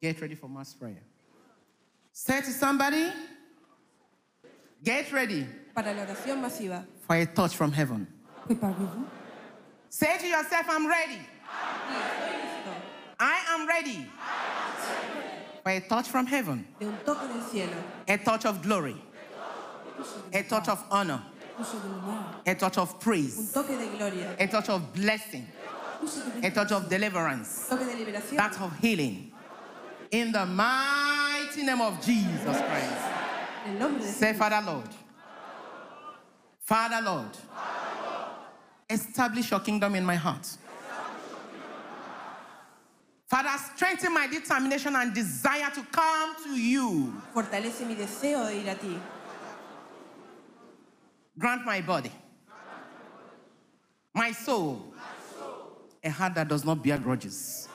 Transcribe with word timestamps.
Get 0.00 0.20
ready 0.20 0.34
for 0.34 0.48
mass 0.48 0.72
prayer. 0.72 1.02
Say 2.12 2.40
to 2.40 2.50
somebody, 2.50 3.10
get 4.82 5.12
ready 5.12 5.46
para 5.74 5.92
la 5.94 6.06
oración 6.06 6.40
masiva. 6.40 6.84
for 7.06 7.16
a 7.16 7.26
touch 7.26 7.54
from 7.54 7.70
heaven. 7.70 8.06
Say 9.90 10.18
to 10.18 10.26
yourself, 10.26 10.66
I'm 10.68 10.88
ready. 10.88 11.18
I 13.18 13.40
am 13.50 13.68
ready 13.68 14.06
for 15.62 15.70
a 15.70 15.80
touch 15.80 16.08
from 16.08 16.26
heaven, 16.26 16.66
De 16.78 16.86
un 16.86 16.96
toque 17.04 17.28
del 17.28 17.42
cielo, 17.42 17.76
a 18.08 18.16
touch 18.16 18.46
of 18.46 18.62
glory, 18.62 18.96
a 20.32 20.42
touch 20.44 20.68
of 20.68 20.82
honor, 20.90 21.22
a 22.46 22.54
touch 22.54 22.78
of 22.78 22.90
un 22.94 23.00
praise, 23.00 23.52
toque 23.52 23.76
de 23.76 23.96
gloria, 23.98 24.34
a 24.38 24.46
touch 24.46 24.70
of 24.70 24.94
blessing, 24.94 25.46
a 26.42 26.50
touch 26.50 26.72
of 26.72 26.88
deliverance, 26.88 27.68
toque 27.68 27.84
de 27.84 28.04
liberación. 28.04 28.36
that 28.38 28.58
of 28.62 28.78
healing. 28.78 29.30
In 30.10 30.32
the 30.32 30.44
mighty 30.44 31.62
name 31.62 31.80
of 31.80 32.04
Jesus 32.04 32.42
Christ. 32.42 33.04
En 33.66 33.74
el 33.74 33.78
nombre 33.78 34.00
de 34.00 34.08
Say, 34.08 34.32
Father 34.32 34.60
Lord. 34.64 34.88
Father 36.60 37.00
Lord. 37.02 37.38
Establish 38.88 39.50
your 39.50 39.60
kingdom 39.60 39.94
in 39.94 40.04
my 40.04 40.16
heart. 40.16 40.48
Father, 43.28 43.50
strengthen 43.74 44.12
my 44.12 44.26
determination 44.26 44.96
and 44.96 45.14
desire 45.14 45.70
to 45.70 45.82
come 45.84 46.34
to 46.42 46.50
you. 46.60 47.14
Fortalece 47.32 47.86
mi 47.86 47.94
deseo 47.94 48.48
de 48.48 48.60
ir 48.60 48.68
a 48.68 48.74
ti. 48.74 48.98
Grant 51.38 51.64
my 51.64 51.80
body, 51.80 52.10
my 54.12 54.32
soul, 54.32 54.92
a 56.02 56.10
heart 56.10 56.34
that 56.34 56.48
does 56.48 56.64
not 56.64 56.82
bear 56.82 56.98
grudges, 56.98 57.68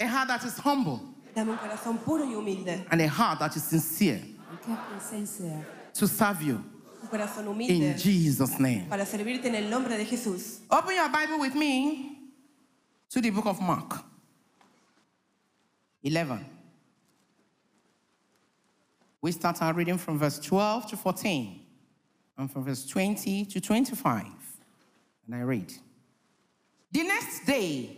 a 0.00 0.06
heart 0.06 0.28
that 0.28 0.44
is 0.44 0.58
humble, 0.58 1.00
Dame 1.34 1.50
un 1.50 1.58
corazón 1.58 1.98
puro 2.04 2.24
y 2.24 2.34
humilde. 2.34 2.84
and 2.90 3.00
a 3.00 3.08
heart 3.08 3.38
that 3.40 3.54
is 3.56 3.62
sincere 3.64 4.20
Un 4.50 4.58
cœur 4.58 4.78
qui 5.00 5.58
to 5.94 6.06
serve 6.06 6.42
you. 6.42 6.64
Un 7.02 7.08
corazón 7.08 7.46
In 7.68 7.96
Jesus' 7.96 8.58
name. 8.58 8.86
para 8.88 9.04
servirte 9.04 9.46
en 9.46 9.54
el 9.54 9.68
nombre 9.70 9.96
de 9.96 10.04
Jesús. 10.04 10.60
Open 10.70 10.94
your 10.94 11.08
Bible 11.08 11.38
with 11.40 11.54
me 11.54 12.18
to 13.10 13.20
the 13.20 13.30
book 13.30 13.46
of 13.46 13.60
Mark 13.60 14.04
11. 16.02 16.44
We 19.20 19.32
start 19.32 19.60
our 19.62 19.74
reading 19.74 19.98
from 19.98 20.18
verse 20.18 20.38
12 20.38 20.86
to 20.90 20.96
14 20.96 21.60
and 22.36 22.50
from 22.50 22.64
verse 22.64 22.86
20 22.86 23.44
to 23.46 23.60
25. 23.60 24.26
And 25.26 25.34
I 25.34 25.40
read 25.42 25.72
The 26.92 27.02
next 27.02 27.44
day, 27.44 27.97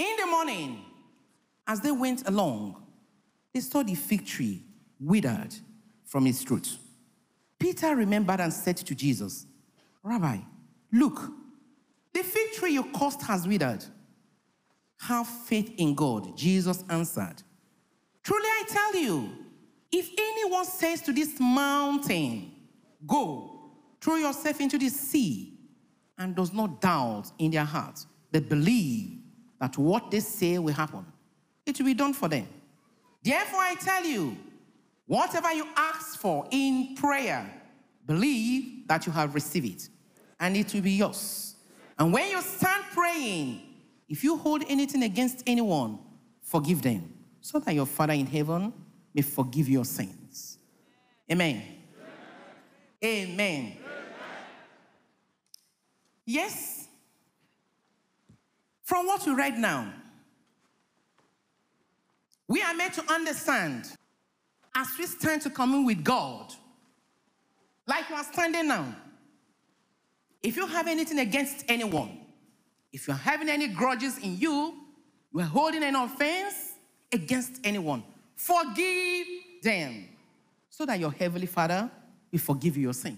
In 0.00 0.16
the 0.16 0.24
morning, 0.24 0.82
as 1.66 1.82
they 1.82 1.90
went 1.90 2.26
along, 2.26 2.82
they 3.52 3.60
saw 3.60 3.82
the 3.82 3.94
fig 3.94 4.24
tree 4.24 4.64
withered 4.98 5.54
from 6.06 6.26
its 6.26 6.42
fruit. 6.42 6.78
Peter 7.58 7.94
remembered 7.94 8.40
and 8.40 8.50
said 8.50 8.78
to 8.78 8.94
Jesus, 8.94 9.44
Rabbi, 10.02 10.38
look, 10.90 11.30
the 12.14 12.22
fig 12.22 12.52
tree 12.52 12.72
you 12.72 12.84
cursed 12.84 13.20
has 13.24 13.46
withered. 13.46 13.84
Have 15.00 15.26
faith 15.26 15.74
in 15.76 15.94
God, 15.94 16.34
Jesus 16.34 16.82
answered. 16.88 17.42
Truly 18.22 18.46
I 18.46 18.64
tell 18.68 18.96
you, 18.96 19.28
if 19.92 20.08
anyone 20.16 20.64
says 20.64 21.02
to 21.02 21.12
this 21.12 21.38
mountain, 21.38 22.52
Go, 23.06 23.72
throw 24.00 24.16
yourself 24.16 24.62
into 24.62 24.78
the 24.78 24.88
sea, 24.88 25.58
and 26.16 26.34
does 26.34 26.54
not 26.54 26.80
doubt 26.80 27.32
in 27.38 27.50
their 27.50 27.64
heart, 27.64 28.06
but 28.32 28.48
believe 28.48 29.19
that 29.60 29.76
what 29.78 30.10
they 30.10 30.20
say 30.20 30.58
will 30.58 30.72
happen, 30.72 31.04
it 31.66 31.78
will 31.78 31.86
be 31.86 31.94
done 31.94 32.14
for 32.14 32.28
them. 32.28 32.48
Therefore 33.22 33.60
I 33.60 33.74
tell 33.74 34.04
you, 34.04 34.36
whatever 35.06 35.52
you 35.52 35.66
ask 35.76 36.18
for 36.18 36.48
in 36.50 36.94
prayer, 36.96 37.48
believe 38.06 38.88
that 38.88 39.06
you 39.06 39.12
have 39.12 39.34
received 39.34 39.66
it, 39.66 39.88
and 40.40 40.56
it 40.56 40.72
will 40.72 40.80
be 40.80 40.92
yours. 40.92 41.54
And 41.98 42.12
when 42.12 42.30
you 42.30 42.40
stand 42.40 42.84
praying, 42.92 43.60
if 44.08 44.24
you 44.24 44.36
hold 44.36 44.64
anything 44.68 45.02
against 45.02 45.42
anyone, 45.46 45.98
forgive 46.42 46.82
them, 46.82 47.12
so 47.40 47.58
that 47.60 47.74
your 47.74 47.86
Father 47.86 48.14
in 48.14 48.26
heaven 48.26 48.72
may 49.14 49.22
forgive 49.22 49.68
your 49.68 49.84
sins. 49.84 50.58
Amen. 51.30 51.62
Amen. 53.04 53.76
Yes. 56.24 56.79
From 58.90 59.06
what 59.06 59.24
we 59.24 59.32
read 59.32 59.56
now, 59.56 59.86
we 62.48 62.60
are 62.60 62.74
meant 62.74 62.92
to 62.94 63.04
understand 63.08 63.86
as 64.74 64.88
we 64.98 65.06
stand 65.06 65.42
to 65.42 65.50
commune 65.50 65.86
with 65.86 66.02
God, 66.02 66.52
like 67.86 68.10
you 68.10 68.16
are 68.16 68.24
standing 68.24 68.66
now. 68.66 68.92
If 70.42 70.56
you 70.56 70.66
have 70.66 70.88
anything 70.88 71.20
against 71.20 71.66
anyone, 71.68 72.18
if 72.92 73.06
you're 73.06 73.14
having 73.16 73.48
any 73.48 73.68
grudges 73.68 74.18
in 74.18 74.36
you, 74.36 74.74
you 75.32 75.38
are 75.38 75.44
holding 75.44 75.84
an 75.84 75.94
offense 75.94 76.72
against 77.12 77.60
anyone, 77.62 78.02
forgive 78.34 79.28
them 79.62 80.08
so 80.68 80.84
that 80.84 80.98
your 80.98 81.12
heavenly 81.12 81.46
Father 81.46 81.88
will 82.32 82.40
forgive 82.40 82.76
you 82.76 82.82
your 82.82 82.92
sin. 82.92 83.16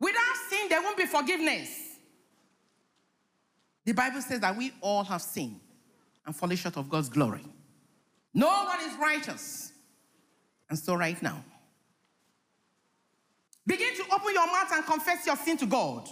Without 0.00 0.36
sin, 0.48 0.70
there 0.70 0.80
won't 0.80 0.96
be 0.96 1.04
forgiveness. 1.04 1.85
The 3.86 3.92
Bible 3.92 4.20
says 4.20 4.40
that 4.40 4.56
we 4.56 4.72
all 4.80 5.04
have 5.04 5.22
sinned 5.22 5.60
and 6.26 6.34
fallen 6.34 6.56
short 6.56 6.76
of 6.76 6.90
God's 6.90 7.08
glory. 7.08 7.46
No 8.34 8.48
one 8.48 8.80
is 8.80 8.98
righteous. 8.98 9.72
And 10.68 10.76
so, 10.76 10.96
right 10.96 11.20
now, 11.22 11.42
begin 13.64 13.94
to 13.94 14.02
open 14.12 14.34
your 14.34 14.46
mouth 14.48 14.72
and 14.72 14.84
confess 14.84 15.24
your 15.24 15.36
sin 15.36 15.56
to 15.58 15.66
God. 15.66 16.08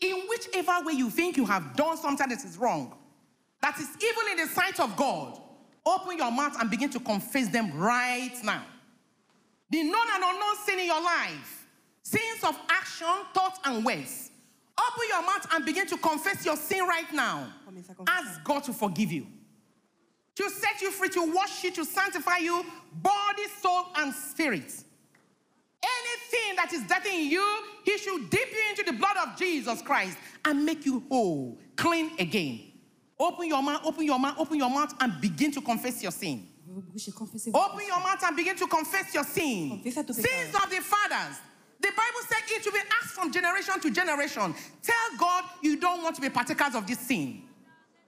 In 0.00 0.22
whichever 0.26 0.86
way 0.86 0.94
you 0.94 1.10
think 1.10 1.36
you 1.36 1.44
have 1.44 1.76
done 1.76 1.98
something 1.98 2.28
that 2.28 2.42
is 2.42 2.56
wrong, 2.56 2.96
that 3.60 3.78
is 3.78 3.88
evil 4.02 4.22
in 4.30 4.38
the 4.38 4.46
sight 4.46 4.80
of 4.80 4.96
God, 4.96 5.38
open 5.84 6.16
your 6.16 6.30
mouth 6.30 6.56
and 6.58 6.70
begin 6.70 6.88
to 6.90 7.00
confess 7.00 7.48
them 7.48 7.76
right 7.76 8.34
now. 8.42 8.64
The 9.68 9.82
known 9.82 10.06
and 10.14 10.24
unknown 10.24 10.56
sin 10.64 10.78
in 10.78 10.86
your 10.86 11.02
life, 11.02 11.66
sins 12.02 12.42
of 12.42 12.58
action, 12.70 13.06
thoughts, 13.34 13.60
and 13.66 13.84
words. 13.84 14.27
Open 14.78 15.08
your 15.08 15.22
mouth 15.22 15.46
and 15.52 15.64
begin 15.64 15.86
to 15.88 15.96
confess 15.96 16.44
your 16.44 16.56
sin 16.56 16.86
right 16.86 17.12
now. 17.12 17.52
Comienza 17.66 17.90
a 17.90 17.94
confesar. 17.94 18.06
Ask 18.08 18.44
God 18.44 18.64
to 18.64 18.72
forgive 18.72 19.10
you, 19.10 19.26
to 20.36 20.48
set 20.50 20.80
you 20.80 20.90
free, 20.92 21.08
to 21.08 21.32
wash 21.34 21.64
you, 21.64 21.70
to 21.72 21.84
sanctify 21.84 22.38
you, 22.38 22.64
body, 22.92 23.44
soul, 23.60 23.86
and 23.96 24.14
spirit. 24.14 24.84
Anything 25.82 26.56
that 26.56 26.72
is 26.72 26.82
dirty 26.86 27.24
in 27.24 27.30
you, 27.30 27.62
He 27.84 27.98
should 27.98 28.30
dip 28.30 28.50
you 28.50 28.62
into 28.70 28.84
the 28.84 28.96
blood 28.96 29.16
of 29.16 29.36
Jesus 29.36 29.82
Christ 29.82 30.16
and 30.44 30.64
make 30.64 30.84
you 30.86 31.02
whole, 31.08 31.58
clean 31.76 32.12
again. 32.18 32.60
Open 33.18 33.48
your 33.48 33.62
mouth, 33.62 33.80
open 33.84 34.04
your 34.04 34.18
mouth, 34.18 34.36
open 34.38 34.58
your 34.58 34.70
mouth, 34.70 34.94
and 35.00 35.20
begin 35.20 35.50
to 35.52 35.60
confess 35.60 36.02
your 36.02 36.12
sin. 36.12 36.46
Vous 36.68 36.82
bouchez, 36.82 37.12
confessez 37.12 37.50
vos 37.50 37.58
Open 37.58 37.86
your 37.86 37.98
mouth 37.98 38.22
and 38.22 38.36
begin 38.36 38.54
to 38.56 38.66
confess 38.66 39.14
your 39.14 39.24
sin. 39.24 39.80
Sins 39.82 40.54
of 40.54 40.70
the 40.70 40.80
fathers. 40.80 41.38
The 41.80 41.88
Bible 41.90 42.22
said 42.28 42.42
it 42.48 42.64
will 42.64 42.72
be 42.72 42.78
asked 43.02 43.14
from 43.14 43.30
generation 43.32 43.80
to 43.80 43.90
generation. 43.90 44.54
Tell 44.82 45.18
God 45.18 45.44
you 45.62 45.78
don't 45.78 46.02
want 46.02 46.16
to 46.16 46.20
be 46.22 46.28
partakers 46.28 46.74
of 46.74 46.86
this 46.86 46.98
sin. 46.98 47.42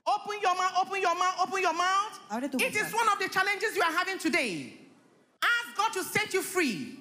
Open 0.05 0.39
your 0.41 0.55
mouth, 0.57 0.73
open 0.81 0.99
your 1.01 1.15
mouth, 1.15 1.35
open 1.41 1.61
your 1.61 1.73
mouth. 1.73 2.19
Abre 2.29 2.49
tu 2.51 2.57
It 2.57 2.73
boca. 2.73 2.85
is 2.85 2.93
one 2.93 3.07
of 3.07 3.19
the 3.19 3.29
challenges 3.29 3.75
you 3.75 3.81
are 3.83 3.91
having 3.91 4.17
today. 4.19 4.73
Ask 5.41 5.77
God 5.77 5.93
to 5.93 6.03
set 6.03 6.33
you 6.33 6.41
free, 6.41 6.99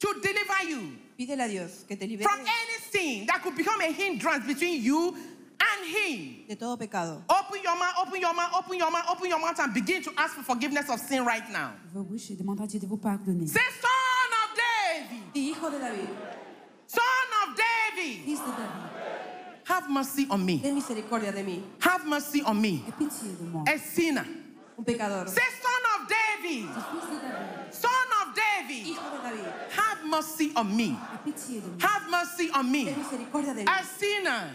to 0.00 0.20
deliver 0.22 0.64
you 0.68 0.96
Pídele 1.18 1.44
a 1.44 1.48
Dios 1.48 1.84
que 1.86 1.96
te 1.96 2.06
libere 2.06 2.22
from 2.22 2.40
any 2.40 2.80
sin 2.90 3.26
that 3.26 3.42
could 3.42 3.54
become 3.54 3.80
a 3.82 3.92
hindrance 3.92 4.46
between 4.46 4.82
you 4.82 5.14
and 5.60 5.86
Him. 5.86 6.46
de 6.48 6.56
todo 6.56 6.76
pecado. 6.78 7.22
Open 7.28 7.60
your 7.62 7.76
mouth, 7.78 7.94
open 8.00 8.20
your 8.20 8.32
mouth, 8.34 8.52
open 8.56 8.78
your 8.78 8.90
mouth, 8.90 9.04
open 9.10 9.28
your 9.28 9.38
mouth, 9.38 9.58
and 9.60 9.74
begin 9.74 10.02
to 10.02 10.10
ask 10.16 10.34
for 10.34 10.42
forgiveness 10.42 10.88
of 10.88 10.98
sin 10.98 11.24
right 11.26 11.48
now. 11.52 11.72
vos 11.92 12.02
bouches, 12.02 12.36
demandez 12.38 12.62
à 12.64 12.66
Dieu 12.66 12.80
de 12.80 12.86
vous 12.86 12.96
pardonner. 12.96 13.46
Say, 13.46 13.60
Son 13.60 13.60
of 13.60 13.60
David, 13.60 13.90
Y 13.90 13.99
hijo 15.60 15.70
de 15.70 15.78
David, 15.78 16.08
Son 16.86 17.02
of 17.48 17.56
David, 17.56 18.24
Fils 18.24 18.40
de 18.40 18.50
David, 18.52 19.64
have 19.64 19.88
mercy 19.90 20.26
on 20.30 20.44
me. 20.44 20.58
ten 20.58 20.74
misericordia 20.74 21.32
de 21.32 21.42
mí, 21.42 21.62
Have 21.80 22.06
mercy 22.06 22.42
on 22.42 22.60
me. 22.60 22.82
Aie 22.86 22.92
pitié 22.98 23.36
de 23.38 23.44
moi. 23.44 23.64
A 23.68 23.78
sinner. 23.78 24.24
un 24.78 24.84
pecador. 24.84 25.28
Say, 25.28 25.42
son 25.62 26.00
of 26.00 26.08
David, 26.08 26.66
Fils 26.66 27.06
de 27.10 27.20
David, 27.20 27.72
son 27.72 27.90
of 28.22 28.34
David, 28.34 28.86
Hijo 28.86 29.10
de 29.10 29.22
David, 29.22 29.52
have 29.76 30.04
mercy 30.08 30.52
on 30.56 30.76
me. 30.76 30.90
aie 30.90 31.18
pitié 31.24 31.60
de 31.60 31.68
moi. 31.68 31.76
Have 31.80 32.10
mercy 32.10 32.50
on 32.54 32.70
me. 32.72 32.84
misericordia 32.86 33.54
de 33.54 33.64
mí. 33.64 33.68
A 33.68 33.84
sinner 33.84 34.50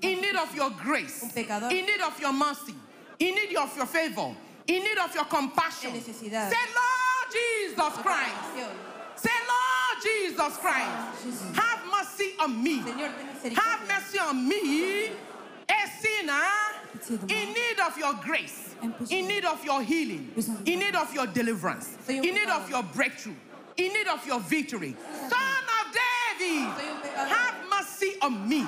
in 0.00 0.20
need 0.20 0.36
of 0.36 0.54
your 0.54 0.70
grace, 0.70 1.22
Un 1.24 1.30
pecador. 1.30 1.70
in 1.72 1.84
need 1.86 2.00
of 2.00 2.18
your 2.20 2.32
mercy, 2.32 2.74
in 3.18 3.34
need 3.34 3.56
of 3.56 3.76
your 3.76 3.86
favor, 3.86 4.34
in 4.66 4.82
need 4.82 4.98
of 4.98 5.14
your 5.14 5.24
compassion. 5.24 5.92
Say, 6.00 6.22
Lord 6.24 7.28
Jesus 7.32 7.92
Christ. 8.02 8.34
Say, 9.16 9.30
Lord 9.48 9.55
Jesus 10.02 10.56
Christ, 10.58 11.54
have 11.54 11.80
mercy 11.90 12.32
on 12.40 12.62
me. 12.62 12.78
Have 13.54 13.88
mercy 13.88 14.18
on 14.18 14.48
me, 14.48 15.06
a 15.68 15.88
sinner 16.00 16.32
Pitié 16.92 17.18
de 17.18 17.26
moi. 17.26 17.42
in 17.42 17.48
need 17.52 17.80
of 17.86 17.98
your 17.98 18.14
grace, 18.22 18.74
in 19.10 19.26
need 19.28 19.44
of 19.44 19.64
your 19.64 19.82
healing, 19.82 20.32
in 20.64 20.78
need 20.78 20.94
of 20.94 21.12
your 21.14 21.26
deliverance, 21.26 21.96
in 22.08 22.22
need 22.22 22.48
of 22.48 22.68
your 22.70 22.82
breakthrough, 22.82 23.34
in 23.76 23.92
need 23.92 24.06
of 24.08 24.24
your 24.26 24.40
victory. 24.40 24.94
Son 25.28 25.64
of 25.80 25.92
David, 25.92 26.68
Soy 26.76 26.90
un 26.90 27.00
pecador. 27.02 27.28
have 27.28 27.54
mercy 27.70 28.12
on 28.22 28.48
me. 28.48 28.60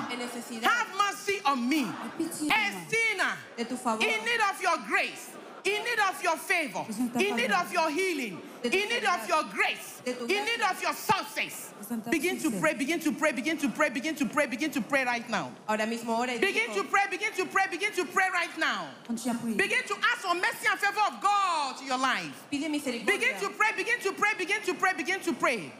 Have 0.62 0.88
mercy 0.96 1.40
on 1.44 1.69
me, 1.69 1.84
Aie 1.84 1.92
pitié 2.19 2.48
de 2.48 2.54
a 2.54 2.90
sinner 2.90 3.32
de 3.56 3.64
tu 3.64 3.76
favor. 3.76 4.02
in 4.02 4.24
need 4.24 4.40
of 4.50 4.60
your 4.62 4.76
grace, 4.88 5.31
in 5.64 5.84
need 5.84 5.99
of 6.08 6.22
your 6.22 6.37
favor, 6.37 6.84
Besoin 6.87 7.08
de 7.08 7.12
ta 7.14 7.20
in 7.20 7.37
need 7.37 7.50
of 7.50 7.72
your 7.72 7.90
healing, 7.90 8.40
in 8.64 8.70
need 8.70 9.05
of 9.05 9.28
your 9.28 9.44
grace, 9.44 10.02
in 10.06 10.44
need 10.44 10.60
of 10.62 10.81
your 10.82 10.93
success. 10.94 11.72
Besoin 11.78 11.99
de 11.99 12.05
ta 12.05 12.10
Begin 12.10 12.38
to 12.38 12.50
pray, 12.60 12.75
begin 12.75 13.00
to 13.00 13.12
pray, 13.12 13.32
begin 13.32 13.56
to 13.58 13.69
pray, 13.69 13.88
begin 13.90 14.14
to 14.14 14.26
pray, 14.26 14.46
begin 14.46 14.70
to 14.70 14.81
pray 14.81 15.05
right 15.05 15.28
now. 15.28 15.50
Ahora 15.69 15.87
mismo 15.87 16.19
ora 16.19 16.32
y 16.32 16.38
Begin 16.38 16.72
to 16.75 16.84
pray, 16.84 17.06
begin 17.10 17.32
to 17.32 17.44
pray, 17.46 17.66
begin 17.70 17.93
to 17.93 18.05
pray 18.06 18.28
right 18.32 18.56
now. 18.58 18.88
Continue 19.06 19.37
à 19.37 19.40
prier. 19.40 19.56
Begin 19.56 19.82
to 19.87 19.94
ask 20.12 20.22
for 20.22 20.34
mercy 20.34 20.66
and 20.70 20.78
favor 20.81 21.05
of 21.08 21.20
God 21.20 21.76
to 21.78 21.84
your 21.84 21.99
life. 21.99 22.46
Begin 22.50 22.72
to 22.81 23.50
pray, 23.56 23.72
begin 23.76 24.00
to 24.00 24.12
pray, 24.12 24.34
begin 24.38 24.62
to 24.62 24.75
pray, 24.75 24.93
begin 24.94 25.20
to 25.20 25.32
pray. 25.34 25.72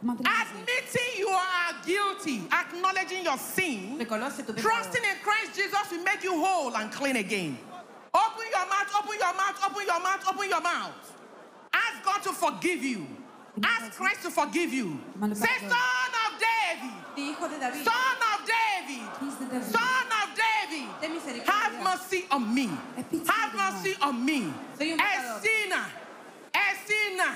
Demande 0.00 0.22
la 0.22 0.30
grâce. 0.30 0.48
Admitting 0.52 1.18
you 1.18 1.28
are 1.28 1.74
guilty, 1.86 2.42
acknowledging 2.52 3.24
your 3.24 3.38
sin, 3.38 3.96
Reconoce 3.98 4.44
tu 4.44 4.52
pecado. 4.52 4.62
trusting 4.62 5.02
in 5.02 5.16
Christ 5.22 5.56
Jesus 5.56 5.90
will 5.90 6.02
make 6.04 6.22
you 6.22 6.32
whole 6.36 6.76
and 6.76 6.92
clean 6.92 7.16
again. 7.16 7.56
Open 8.16 8.46
your 8.50 8.66
mouth, 8.66 8.90
open 8.96 9.18
your 9.18 9.34
mouth, 9.34 9.60
open 9.66 9.84
your 9.86 10.00
mouth, 10.00 10.24
open 10.28 10.48
your 10.48 10.60
mouth. 10.62 11.12
Ask 11.74 12.02
God 12.02 12.22
to 12.22 12.32
forgive 12.32 12.82
you. 12.82 13.06
Ask 13.62 13.96
Christ 13.96 14.22
to 14.22 14.30
forgive 14.30 14.72
you. 14.72 14.98
Say, 15.34 15.56
Son 15.60 16.12
of 16.24 16.32
David, 16.40 16.96
Di 17.14 17.22
hijo 17.32 17.48
de 17.48 17.58
David, 17.58 17.84
Son 17.84 18.18
of 18.32 18.40
David, 18.44 19.04
Fils 19.18 19.36
de 19.38 19.46
David, 19.46 19.72
Son 19.72 20.08
of 20.22 20.28
David, 20.36 21.42
have 21.46 21.82
mercy 21.82 22.24
on 22.30 22.54
me. 22.54 22.70
Have 23.26 23.54
mercy 23.54 23.94
on 24.00 24.24
me. 24.24 24.52
A 24.80 25.40
sinner. 25.40 25.84
A 26.54 26.68
sinner. 26.86 27.32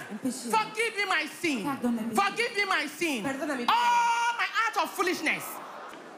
Forgive 0.51 0.97
me 0.97 1.05
my 1.07 1.27
sin. 1.41 1.65
Pardonne 1.65 1.97
mes 1.97 2.03
péchés. 2.03 2.23
Forgive 2.23 2.57
me 2.57 2.65
my 2.65 2.87
sin. 2.87 3.27
All 3.27 4.33
my 4.37 4.49
act 4.67 4.77
of 4.83 4.91
foolishness. 4.91 5.45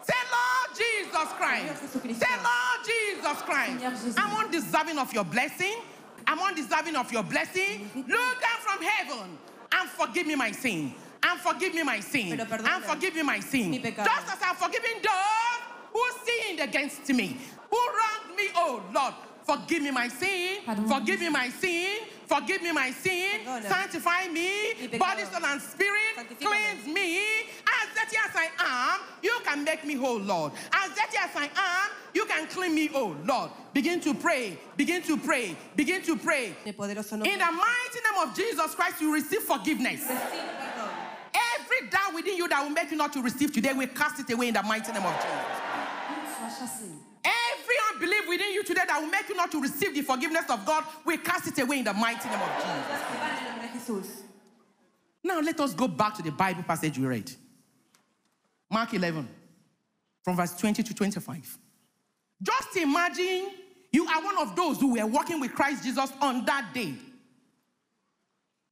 Say, 0.02 0.20
Lord 0.30 0.51
Jesus 0.74 1.28
Christ. 1.36 1.92
Say, 1.92 2.34
Lord 2.42 2.80
Jesus 2.84 3.42
Christ. 3.42 3.84
I'm 4.16 4.44
undeserving 4.44 4.98
of 4.98 5.12
your 5.12 5.24
blessing. 5.24 5.76
I'm 6.26 6.38
undeserving 6.38 6.96
of 6.96 7.12
your 7.12 7.22
blessing. 7.22 7.90
Look 7.94 8.40
down 8.40 8.58
from 8.60 8.82
heaven 8.82 9.38
and 9.72 9.88
forgive 9.90 10.26
me 10.26 10.34
my 10.34 10.52
sin. 10.52 10.94
And 11.24 11.40
forgive 11.40 11.74
me 11.74 11.82
my 11.82 12.00
sin. 12.00 12.40
And 12.40 12.84
forgive 12.84 13.14
me 13.14 13.22
my 13.22 13.40
sin. 13.40 13.80
Just 13.82 14.32
as 14.32 14.38
I'm 14.42 14.56
forgiving 14.56 15.02
those 15.02 15.60
who 15.92 16.02
sinned 16.24 16.60
against 16.60 17.08
me, 17.10 17.36
who 17.70 17.76
wronged 17.78 18.36
me, 18.36 18.48
oh 18.56 18.82
Lord. 18.92 19.14
Forgive 19.44 19.82
me 19.82 19.90
my 19.90 20.06
sin. 20.06 20.62
Forgive 20.86 21.18
me 21.20 21.28
my 21.28 21.48
sin. 21.48 21.98
Forgive 22.32 22.62
me 22.62 22.72
my 22.72 22.90
sin. 22.90 23.40
Perdona. 23.44 23.68
Sanctify 23.68 24.28
me. 24.28 24.98
Body, 24.98 25.24
soul, 25.24 25.44
and 25.44 25.60
spirit. 25.60 26.16
Cleanse 26.40 26.86
me. 26.86 27.18
As 27.20 27.88
dirty 27.94 28.16
as 28.26 28.34
I 28.34 28.48
am, 28.58 29.00
you 29.22 29.38
can 29.44 29.62
make 29.64 29.84
me 29.84 29.94
whole, 29.94 30.18
Lord. 30.18 30.52
As 30.72 30.88
dirty 30.90 31.18
as 31.20 31.36
I 31.36 31.50
am, 31.54 31.90
you 32.14 32.24
can 32.24 32.46
clean 32.46 32.74
me, 32.74 32.88
oh 32.94 33.14
Lord. 33.26 33.50
Begin 33.74 34.00
to 34.00 34.14
pray. 34.14 34.58
Begin 34.78 35.02
to 35.02 35.18
pray. 35.18 35.54
Begin 35.76 36.02
to 36.02 36.16
pray. 36.16 36.56
En 36.64 36.68
el 36.68 36.72
poderoso 36.72 37.12
In 37.12 37.38
the 37.38 37.52
mighty 37.52 38.00
name 38.00 38.28
of 38.28 38.34
Jesus 38.34 38.74
Christ, 38.74 39.02
you 39.02 39.12
receive 39.12 39.42
forgiveness. 39.42 40.00
Every 40.08 41.88
doubt 41.90 42.14
within 42.14 42.36
you 42.38 42.48
that 42.48 42.62
will 42.62 42.70
make 42.70 42.90
you 42.90 42.96
not 42.96 43.12
to 43.12 43.20
receive 43.20 43.52
today, 43.52 43.74
we 43.74 43.86
cast 43.88 44.20
it 44.20 44.32
away 44.32 44.48
in 44.48 44.54
the 44.54 44.62
mighty 44.62 44.90
name 44.90 45.04
of 45.04 45.14
Jesus. 45.14 47.02
Within 48.32 48.52
you 48.52 48.64
today 48.64 48.82
that 48.86 49.00
will 49.00 49.10
make 49.10 49.28
you 49.28 49.36
not 49.36 49.50
to 49.52 49.60
receive 49.60 49.94
the 49.94 50.02
forgiveness 50.02 50.44
of 50.48 50.64
God, 50.64 50.84
we 51.04 51.18
cast 51.18 51.46
it 51.48 51.62
away 51.62 51.78
in 51.78 51.84
the 51.84 51.92
mighty 51.92 52.28
name 52.28 52.40
of 52.40 53.72
Jesus. 53.72 54.22
Now 55.22 55.40
let 55.40 55.60
us 55.60 55.74
go 55.74 55.86
back 55.86 56.14
to 56.14 56.22
the 56.22 56.32
Bible 56.32 56.62
passage 56.62 56.98
we 56.98 57.06
read. 57.06 57.30
Mark 58.70 58.94
11, 58.94 59.28
from 60.22 60.36
verse 60.36 60.56
20 60.56 60.82
to 60.82 60.94
25. 60.94 61.58
Just 62.42 62.76
imagine 62.76 63.50
you 63.92 64.06
are 64.06 64.24
one 64.24 64.38
of 64.38 64.56
those 64.56 64.80
who 64.80 64.94
were 64.94 65.06
walking 65.06 65.38
with 65.38 65.54
Christ 65.54 65.84
Jesus 65.84 66.10
on 66.20 66.44
that 66.46 66.72
day. 66.72 66.94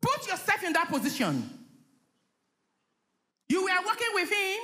Put 0.00 0.26
yourself 0.26 0.64
in 0.64 0.72
that 0.72 0.88
position. 0.88 1.50
You 3.48 3.62
were 3.62 3.84
walking 3.84 4.08
with 4.14 4.30
him, 4.30 4.58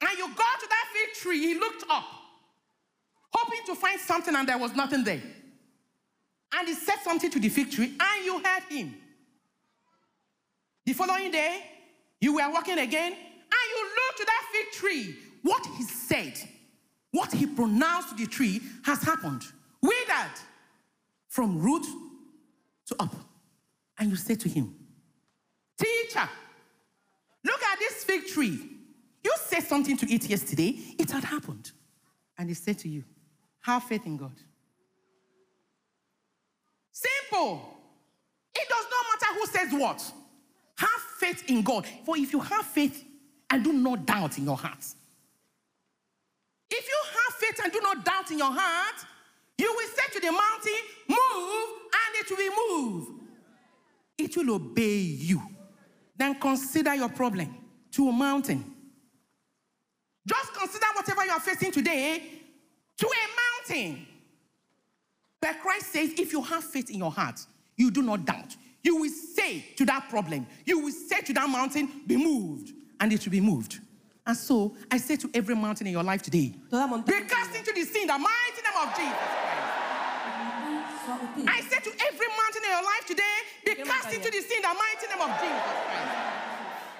and 0.00 0.18
you 0.18 0.26
got 0.34 0.60
to 0.60 0.66
that 0.68 0.84
fig 0.92 1.22
tree. 1.22 1.38
He 1.38 1.54
looked 1.54 1.84
up, 1.88 2.04
hoping 3.32 3.60
to 3.66 3.74
find 3.74 4.00
something, 4.00 4.34
and 4.34 4.48
there 4.48 4.58
was 4.58 4.74
nothing 4.74 5.04
there. 5.04 5.22
And 6.54 6.68
he 6.68 6.74
said 6.74 6.96
something 7.04 7.30
to 7.30 7.38
the 7.38 7.48
fig 7.48 7.70
tree, 7.70 7.94
and 7.98 8.24
you 8.24 8.42
heard 8.42 8.62
him. 8.70 8.94
The 10.86 10.92
following 10.94 11.30
day, 11.30 11.62
you 12.20 12.34
were 12.34 12.50
walking 12.50 12.78
again, 12.78 13.12
and 13.12 13.70
you 13.70 13.84
looked 13.84 14.18
to 14.18 14.24
that 14.24 14.44
fig 14.52 14.72
tree. 14.72 15.16
What 15.42 15.64
he 15.76 15.84
said, 15.84 16.34
what 17.10 17.32
he 17.32 17.46
pronounced 17.46 18.10
to 18.10 18.14
the 18.14 18.26
tree 18.26 18.60
has 18.84 19.02
happened. 19.02 19.42
Withered 19.80 20.38
from 21.28 21.58
root 21.60 21.86
to 22.86 22.96
up. 22.98 23.14
And 23.98 24.10
you 24.10 24.16
said 24.16 24.40
to 24.40 24.48
him, 24.48 24.74
Teacher, 25.78 26.28
look 27.44 27.62
at 27.62 27.78
this 27.78 28.04
fig 28.04 28.26
tree. 28.26 28.58
You 29.22 29.32
said 29.44 29.62
something 29.64 29.96
to 29.96 30.12
it 30.12 30.28
yesterday, 30.28 30.74
it 30.98 31.10
had 31.10 31.24
happened. 31.24 31.70
And 32.36 32.48
he 32.48 32.54
said 32.54 32.78
to 32.78 32.88
you, 32.88 33.04
Have 33.62 33.84
faith 33.84 34.06
in 34.06 34.16
God. 34.16 34.32
Simple. 36.92 37.76
It 38.54 38.68
does 38.68 38.86
not 38.90 39.04
matter 39.10 39.38
who 39.38 39.46
says 39.46 39.80
what. 39.80 40.12
Have 40.76 41.00
faith 41.18 41.44
in 41.48 41.62
God. 41.62 41.86
For 42.04 42.16
if 42.16 42.32
you 42.32 42.40
have 42.40 42.64
faith 42.66 43.04
and 43.50 43.62
do 43.62 43.72
not 43.72 44.06
doubt 44.06 44.38
in 44.38 44.44
your 44.44 44.56
heart, 44.56 44.84
if 46.70 46.86
you 46.86 47.02
have 47.04 47.34
faith 47.34 47.64
and 47.64 47.72
do 47.72 47.80
not 47.80 48.04
doubt 48.04 48.30
in 48.30 48.38
your 48.38 48.52
heart, 48.52 49.04
you 49.56 49.72
will 49.74 49.88
say 49.88 50.12
to 50.12 50.20
the 50.20 50.32
mountain, 50.32 50.72
Move, 51.08 51.68
and 51.92 52.14
it 52.14 52.30
will 52.30 52.36
be 52.36 52.50
moved. 52.72 53.22
It 54.16 54.36
will 54.36 54.54
obey 54.56 54.96
you. 54.98 55.42
Then 56.16 56.34
consider 56.38 56.94
your 56.94 57.08
problem 57.08 57.54
to 57.92 58.08
a 58.08 58.12
mountain. 58.12 58.64
Just 60.26 60.54
consider 60.54 60.86
whatever 60.94 61.24
you 61.24 61.30
are 61.30 61.40
facing 61.40 61.72
today 61.72 62.22
to 62.98 63.06
a 63.06 63.26
mountain. 63.26 63.47
But 65.40 65.60
Christ 65.60 65.92
says, 65.92 66.12
if 66.18 66.32
you 66.32 66.42
have 66.42 66.64
faith 66.64 66.90
in 66.90 66.98
your 66.98 67.12
heart, 67.12 67.40
you 67.76 67.90
do 67.90 68.02
not 68.02 68.24
doubt. 68.24 68.56
You 68.82 68.96
will 68.96 69.10
say 69.10 69.64
to 69.76 69.84
that 69.86 70.08
problem, 70.08 70.46
you 70.64 70.80
will 70.80 70.92
say 70.92 71.20
to 71.22 71.32
that 71.34 71.48
mountain, 71.48 71.88
be 72.06 72.16
moved, 72.16 72.72
and 73.00 73.12
it 73.12 73.24
will 73.24 73.32
be 73.32 73.40
moved. 73.40 73.80
And 74.26 74.36
so 74.36 74.74
I 74.90 74.98
say 74.98 75.16
to 75.16 75.30
every 75.34 75.54
mountain 75.54 75.86
in 75.86 75.92
your 75.92 76.02
life 76.02 76.22
today, 76.22 76.54
be 76.70 77.12
cast 77.28 77.54
into 77.56 77.72
the 77.72 77.84
sea 77.84 78.02
in 78.02 78.08
the 78.08 78.18
mighty 78.18 78.62
name 78.62 78.78
of 78.82 78.94
Jesus. 78.96 79.18
I 81.48 81.60
say 81.62 81.80
to 81.80 81.92
every 82.06 82.28
mountain 82.36 82.62
in 82.64 82.70
your 82.70 82.84
life 82.84 83.06
today, 83.06 83.36
be 83.64 83.74
cast 83.82 84.12
into 84.12 84.30
the 84.30 84.40
sea 84.42 84.56
in 84.56 84.62
the 84.62 84.68
mighty 84.68 85.06
name 85.08 85.22
of 85.22 85.32
Jesus 85.40 85.78
Christ. 85.88 86.12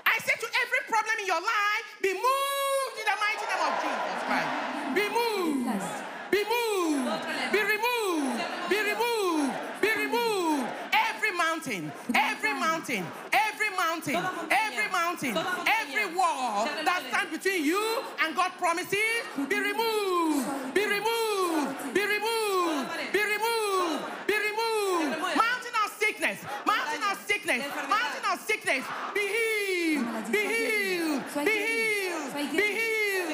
I 0.07 0.19
say 0.25 0.35
to 0.41 0.47
every 0.47 0.83
problem 0.89 1.17
in 1.21 1.27
your 1.27 1.41
life, 1.41 1.85
be 2.01 2.13
moved 2.15 2.97
in 2.97 3.05
the 3.05 3.19
mighty 3.21 3.45
name 3.45 3.63
of 3.69 3.73
Jesus 3.85 4.21
Christ. 4.25 4.49
Be 4.97 5.05
moved. 5.13 6.18
Be 6.31 6.45
moved. 6.45 7.53
Be 7.53 7.61
removed. 7.63 8.43
Be 8.69 8.79
removed. 8.83 9.55
Be 9.81 9.91
removed. 9.97 10.69
Every 10.93 11.33
mountain, 11.33 11.93
every 12.15 12.55
mountain, 12.55 13.07
every 13.33 13.71
mountain, 13.77 14.17
every 14.51 14.89
mountain, 14.93 15.37
every 15.67 16.15
wall 16.17 16.67
that 16.85 17.03
stands 17.09 17.31
between 17.33 17.65
you 17.65 18.03
and 18.23 18.37
God 18.37 18.53
promises, 18.59 19.25
be 19.49 19.57
removed. 19.57 20.75
Be 20.75 20.85
removed. 20.85 21.95
Be 21.95 22.03
removed. 22.05 22.89
Be 23.13 23.23
removed. 23.25 24.05
Be 24.27 24.37
removed. 24.37 25.21
Mountain 25.37 25.75
of 25.85 25.91
sickness. 25.99 26.39
Mountain 26.67 27.03
of 27.11 27.17
sickness. 27.27 27.63
Mountain 27.89 28.25
of 28.33 28.39
sickness. 28.41 28.85
Be 29.15 29.25
healed. 29.33 30.33
Be 30.33 30.39
healed. 30.39 31.23
Be 31.35 31.51
healed. 31.51 32.35
Be 32.35 32.43
healed. 32.45 32.57
Be 32.57 32.65
healed. 32.65 33.29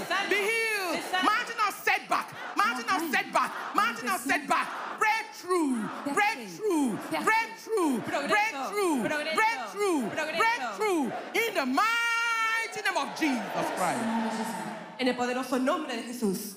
of 0.00 0.28
pression. 0.28 0.69
Setback. 4.26 4.68
Breakthrough, 4.98 5.76
Percée. 6.04 6.14
breakthrough, 6.14 6.96
Percée. 7.10 7.24
breakthrough, 7.24 8.00
Progreso. 8.00 8.28
breakthrough, 8.28 9.02
Progreso. 9.02 9.34
breakthrough, 9.34 10.10
Progreso. 10.10 10.36
breakthrough. 10.36 11.04
In 11.34 11.54
the 11.54 11.66
mighty 11.66 12.80
name 12.84 12.96
of 12.96 13.18
Jesus 13.18 13.42
Au 13.56 13.64
Christ. 13.76 14.02
nom 14.04 14.22
de 14.22 14.30
Jésus. 14.36 15.00
En 15.00 15.08
el 15.08 15.14
poderoso 15.16 15.58
nombre 15.58 15.96
de 15.96 16.02
Jesús. 16.02 16.56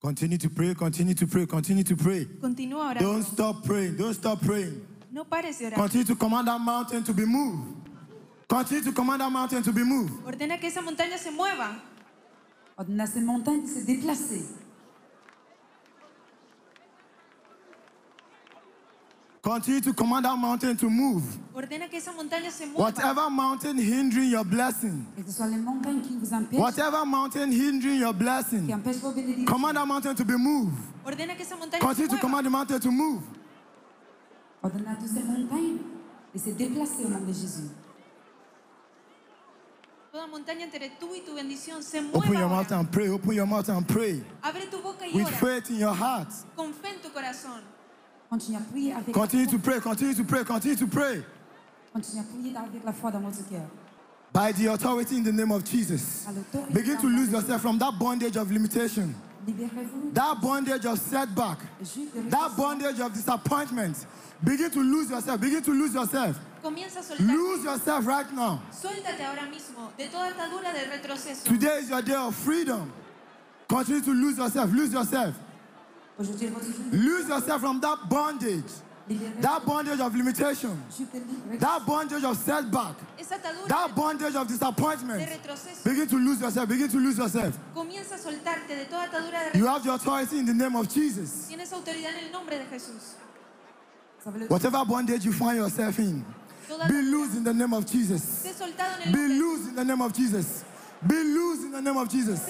Continue 0.00 0.36
to 0.38 0.50
pray, 0.50 0.74
continue 0.74 1.14
to 1.14 1.26
pray, 1.26 1.46
continue 1.46 1.84
to 1.84 1.96
pray. 1.96 2.24
Continúa 2.40 2.90
orando. 2.90 3.00
Don't 3.00 3.22
stop 3.24 3.64
praying, 3.64 3.96
don't 3.96 4.14
stop 4.14 4.40
praying. 4.42 4.84
No 5.12 5.24
pares 5.24 5.58
de 5.58 5.66
orar. 5.66 5.76
Continue 5.78 6.04
to 6.04 6.16
command 6.16 6.48
that 6.48 6.60
mountain 6.60 7.02
to 7.04 7.12
be 7.14 7.24
moved. 7.24 7.88
Continue 8.48 8.82
to 8.84 8.92
command 8.92 9.20
that 9.20 9.30
mountain 9.32 9.62
to 9.62 9.72
be 9.72 9.82
moved. 9.84 10.12
Ordena 10.26 10.58
que 10.60 10.68
esa 10.68 10.82
montaña 10.82 11.16
se 11.18 11.30
mueva. 11.30 11.80
Ordonne 12.76 13.00
à 13.00 13.06
ces 13.06 13.20
montagnes 13.20 13.62
de 13.62 13.68
se 13.68 13.84
déplacer. 13.86 14.42
Continue 19.42 19.80
to 19.82 19.92
command 19.92 20.24
that 20.24 20.36
mountain 20.36 20.74
to 20.76 20.88
move. 20.88 21.22
Ordena 21.54 21.86
que 21.86 21.98
esa 21.98 22.12
montaña 22.12 22.50
se 22.50 22.64
mueva. 22.64 22.78
Whatever 22.78 23.28
mountain 23.30 23.76
hindering 23.78 24.30
your 24.30 24.42
blessing, 24.44 25.04
Que 25.14 25.22
les 25.50 25.58
montagnes 25.58 26.00
qui 26.00 26.16
vous 26.16 26.32
empêchent, 26.32 26.58
whatever 26.58 27.04
mountain 27.04 27.52
hindering 27.52 28.00
your 28.00 28.12
qui 28.14 28.18
blessing, 28.20 28.66
vos 29.02 29.12
bénédictions. 29.12 29.44
command 29.44 29.74
that 29.76 29.84
mountain 29.86 30.14
to 30.14 30.24
be 30.24 30.36
moved. 30.38 30.72
Ordena 31.04 31.34
que 31.36 31.42
esa 31.42 31.56
montaña 31.56 31.78
Continue 31.80 32.08
se 32.08 32.16
to 32.16 32.16
mueva. 32.16 32.20
command 32.22 32.46
the 32.46 32.50
mountain 32.50 32.80
to 32.80 32.90
move. 32.90 33.22
Ordonne 34.62 34.86
à 34.88 34.96
toutes 34.96 35.08
ces 35.08 35.22
montagnes 35.22 35.76
de 36.34 36.38
se 36.38 36.50
déplacer 36.50 37.04
au 37.04 37.08
nom 37.10 37.20
de 37.20 37.32
Jésus. 37.32 37.68
Toda 40.14 40.28
montaña 40.28 40.62
entre 40.62 40.90
tú 40.90 41.12
y 41.12 41.22
tu 41.22 41.34
bendición 41.34 41.82
se 41.82 41.98
Open 42.12 42.34
your 42.34 42.48
mouth 42.48 42.70
ahora. 42.70 42.78
and 42.78 42.92
pray. 42.92 43.08
Open 43.08 43.32
your 43.32 43.46
mouth 43.46 43.68
and 43.68 43.84
pray. 43.88 44.22
Abre 44.44 44.70
tu 44.70 44.80
boca 44.80 45.04
y 45.04 45.12
With 45.12 45.26
ora. 45.26 45.34
faith 45.38 45.70
in 45.70 45.78
your 45.80 45.92
heart. 45.92 46.28
Con 46.54 46.72
fe 46.72 46.86
en 46.90 47.00
tu 47.02 47.08
corazón. 47.10 47.60
Continue 48.30 48.56
à 48.58 48.60
prier 48.60 48.92
avec 48.94 49.12
Continue 49.12 49.44
la 49.46 49.50
to 49.50 49.58
foi. 49.58 49.72
pray. 49.72 49.80
Continue 49.80 50.14
to 50.14 50.22
pray. 50.24 50.44
Continue 50.44 50.76
to 50.76 50.86
pray. 50.86 51.24
Continue 51.92 52.20
à 52.20 52.22
prier 52.30 52.56
avec 52.56 52.84
la 52.84 52.92
foi 52.92 53.10
dans 53.10 53.18
votre 53.22 53.42
cœur. 53.48 53.66
By 54.32 54.52
the 54.52 54.68
authority 54.72 55.16
in 55.16 55.24
the 55.24 55.32
name 55.32 55.50
of 55.50 55.64
Jesus. 55.64 56.26
À 56.28 56.32
l'autorité 56.32 56.72
Begin 56.72 56.96
to 57.00 57.08
le 57.08 57.12
nom 57.12 57.18
lose 57.18 57.28
de 57.30 57.34
yourself 57.34 57.60
from 57.60 57.78
that 57.80 57.98
bondage 57.98 58.36
of 58.36 58.52
limitation, 58.52 59.12
Libérez-vous. 59.48 60.12
that 60.14 60.40
bondage 60.40 60.86
of 60.86 60.96
setback, 60.96 61.58
Juge 61.82 62.12
de 62.14 62.30
that 62.30 62.56
bondage 62.56 63.00
of 63.00 63.12
disappointment. 63.12 64.06
Begin 64.44 64.70
to 64.70 64.80
lose 64.80 65.10
yourself. 65.10 65.40
Begin 65.40 65.60
to 65.60 65.72
lose 65.72 65.92
yourself. 65.92 66.38
Comienza 66.64 67.00
a 67.00 67.02
soltar. 67.02 67.26
Lose 67.26 67.62
yourself 67.62 68.06
right 68.06 68.32
now. 68.32 68.58
Suéltate 68.72 69.22
ahora 69.22 69.42
mismo 69.50 69.92
de 69.98 70.06
toda 70.08 70.28
atadura 70.28 70.72
de 70.72 70.86
retroceso. 70.86 71.44
Today 71.44 71.80
is 71.80 71.90
your 71.90 72.00
day 72.00 72.14
of 72.14 72.34
freedom. 72.34 72.90
Continue 73.68 74.00
to 74.00 74.10
lose 74.14 74.38
yourself. 74.38 74.72
Lose 74.72 74.90
yourself. 74.94 75.34
Aujourd'hui 76.18 76.46
est 76.46 76.50
votre 76.50 76.64
jour. 76.64 76.84
Lose 76.90 77.28
yourself 77.28 77.60
from 77.60 77.80
that 77.80 78.08
bondage, 78.08 78.64
that 79.42 79.66
bondage 79.66 80.00
of 80.00 80.14
limitation, 80.16 80.80
Juge 80.96 81.08
de 81.12 81.18
libérer. 81.18 81.58
that 81.60 81.84
bondage 81.84 82.24
of 82.24 82.34
setback, 82.38 82.94
that 83.68 83.94
bondage 83.94 84.34
of 84.34 84.48
disappointment. 84.48 85.28
Begin 85.84 86.06
to 86.08 86.16
lose 86.16 86.40
yourself. 86.40 86.66
Begin 86.66 86.88
to 86.88 86.96
lose 86.98 87.18
yourself. 87.18 87.58
Comienza 87.74 88.14
a 88.14 88.18
soltarte 88.18 88.68
de 88.74 88.84
toda 88.86 89.02
atadura 89.08 89.52
de 89.52 89.58
You 89.58 89.66
have 89.66 89.82
the 89.84 89.92
authority 89.92 90.38
in 90.38 90.46
the 90.46 90.54
name 90.54 90.74
of 90.76 90.88
Jesus. 90.88 91.46
Tienes 91.50 91.70
autoridad 91.74 92.14
en 92.16 92.24
el 92.24 92.32
nombre 92.32 92.56
de 92.56 92.64
Jesús. 92.70 93.16
Vous 94.24 94.30
avez 94.30 94.38
le 94.38 94.46
Whatever 94.46 94.82
bondage 94.86 95.26
you 95.26 95.32
find 95.32 95.58
yourself 95.58 95.98
in, 95.98 96.24
be 96.88 97.02
loose 97.02 97.36
in 97.36 97.44
the 97.44 97.54
name 97.54 97.72
of 97.74 97.86
Jesus. 97.86 98.22
Sé 98.22 98.52
soltado 98.52 99.00
en 99.00 99.08
el 99.08 99.12
Be 99.12 99.28
loose 99.34 99.68
in 99.68 99.74
the 99.76 99.84
name 99.84 100.00
of 100.00 100.12
Jesus. 100.12 100.64
Be 101.06 101.14
loose 101.14 101.64
in 101.64 101.72
the 101.72 101.80
name 101.82 101.96
of 101.96 102.08
Jesus. 102.08 102.48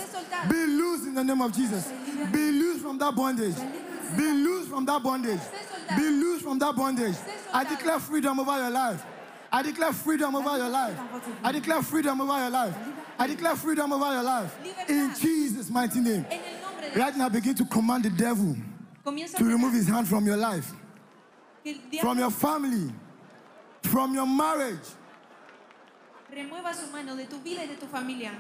Be 0.48 0.66
loose 0.66 1.06
in 1.06 1.14
the 1.14 1.24
name 1.24 1.40
of 1.40 1.52
Jesus. 1.52 1.88
Be 2.32 2.52
loose 2.52 2.80
from 2.82 2.98
that 2.98 3.14
bondage. 3.14 3.56
Be 4.16 4.22
loose 4.22 4.68
from 4.68 4.84
that 4.86 5.02
bondage. 5.02 5.40
Be 5.96 6.02
loose 6.02 6.42
from 6.42 6.58
that 6.60 6.76
bondage. 6.76 7.16
I 7.52 7.64
declare 7.64 7.98
freedom 7.98 8.38
over 8.38 8.56
your 8.56 8.70
life. 8.70 9.04
I 9.50 9.62
declare 9.62 9.92
freedom 9.92 10.34
over 10.34 10.56
your 10.56 10.68
life. 10.68 10.98
I 11.42 11.52
declare 11.52 11.82
freedom 11.82 12.20
over 12.20 12.38
your 12.38 12.50
life. 12.50 12.76
I 13.18 13.26
declare 13.26 13.56
freedom 13.56 13.92
over 13.92 14.12
your 14.12 14.22
life. 14.22 14.56
In 14.88 15.12
Jesus' 15.20 15.70
mighty 15.70 16.00
name. 16.00 16.26
En 16.30 16.40
el 16.40 16.60
nombre 16.60 16.90
de 16.90 16.98
Right 16.98 17.16
now, 17.16 17.28
begin 17.28 17.54
to 17.54 17.64
command 17.64 18.04
the 18.04 18.10
devil 18.10 18.56
to 19.04 19.44
remove 19.44 19.74
his 19.74 19.86
hand 19.86 20.08
from 20.08 20.26
your 20.26 20.36
life, 20.36 20.72
from 22.00 22.18
your 22.18 22.30
family, 22.30 22.92
from 23.94 24.12
your 24.12 24.26
marriage. 24.26 24.88
remueva 26.28 26.74
su 26.74 26.90
mano 26.90 27.14
de 27.14 27.26
tu 27.26 27.38
vida 27.38 27.62
y 27.62 27.68
de 27.68 27.76
tu 27.76 27.86
familia. 27.86 28.32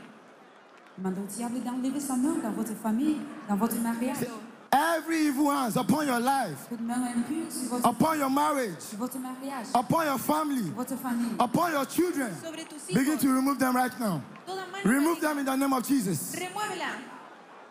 Demandez 0.98 1.20
au 1.20 1.26
diable 1.26 1.60
d'enlever 1.60 2.00
sa 2.00 2.16
main 2.16 2.34
dans 2.42 2.50
votre 2.50 2.74
famille, 2.74 3.20
dans 3.48 3.54
votre 3.56 3.76
mariage. 3.76 4.26
Every 4.72 5.28
evil 5.28 5.50
hands 5.50 5.76
upon 5.76 6.06
your 6.06 6.18
life, 6.18 6.66
Toute 6.68 6.80
main 6.80 7.04
impure 7.04 7.46
sur 7.48 7.68
votre, 7.70 7.88
upon 7.88 8.18
your 8.18 8.30
marriage, 8.30 8.80
sur 8.80 8.98
votre 8.98 9.18
mariage, 9.20 9.68
upon 9.72 10.04
your 10.04 10.18
family, 10.18 10.72
upon 11.38 11.70
your 11.70 11.86
children. 11.86 12.32
Begin 12.92 13.16
to 13.16 13.28
remove 13.28 13.60
them 13.60 13.76
right 13.76 13.96
now. 14.00 14.20
Remove 14.84 15.20
them 15.20 15.38
in 15.38 15.44
the 15.44 15.56
name 15.56 15.72
of 15.72 15.86
Jesus. 15.86 16.34
Remuévela 16.34 16.98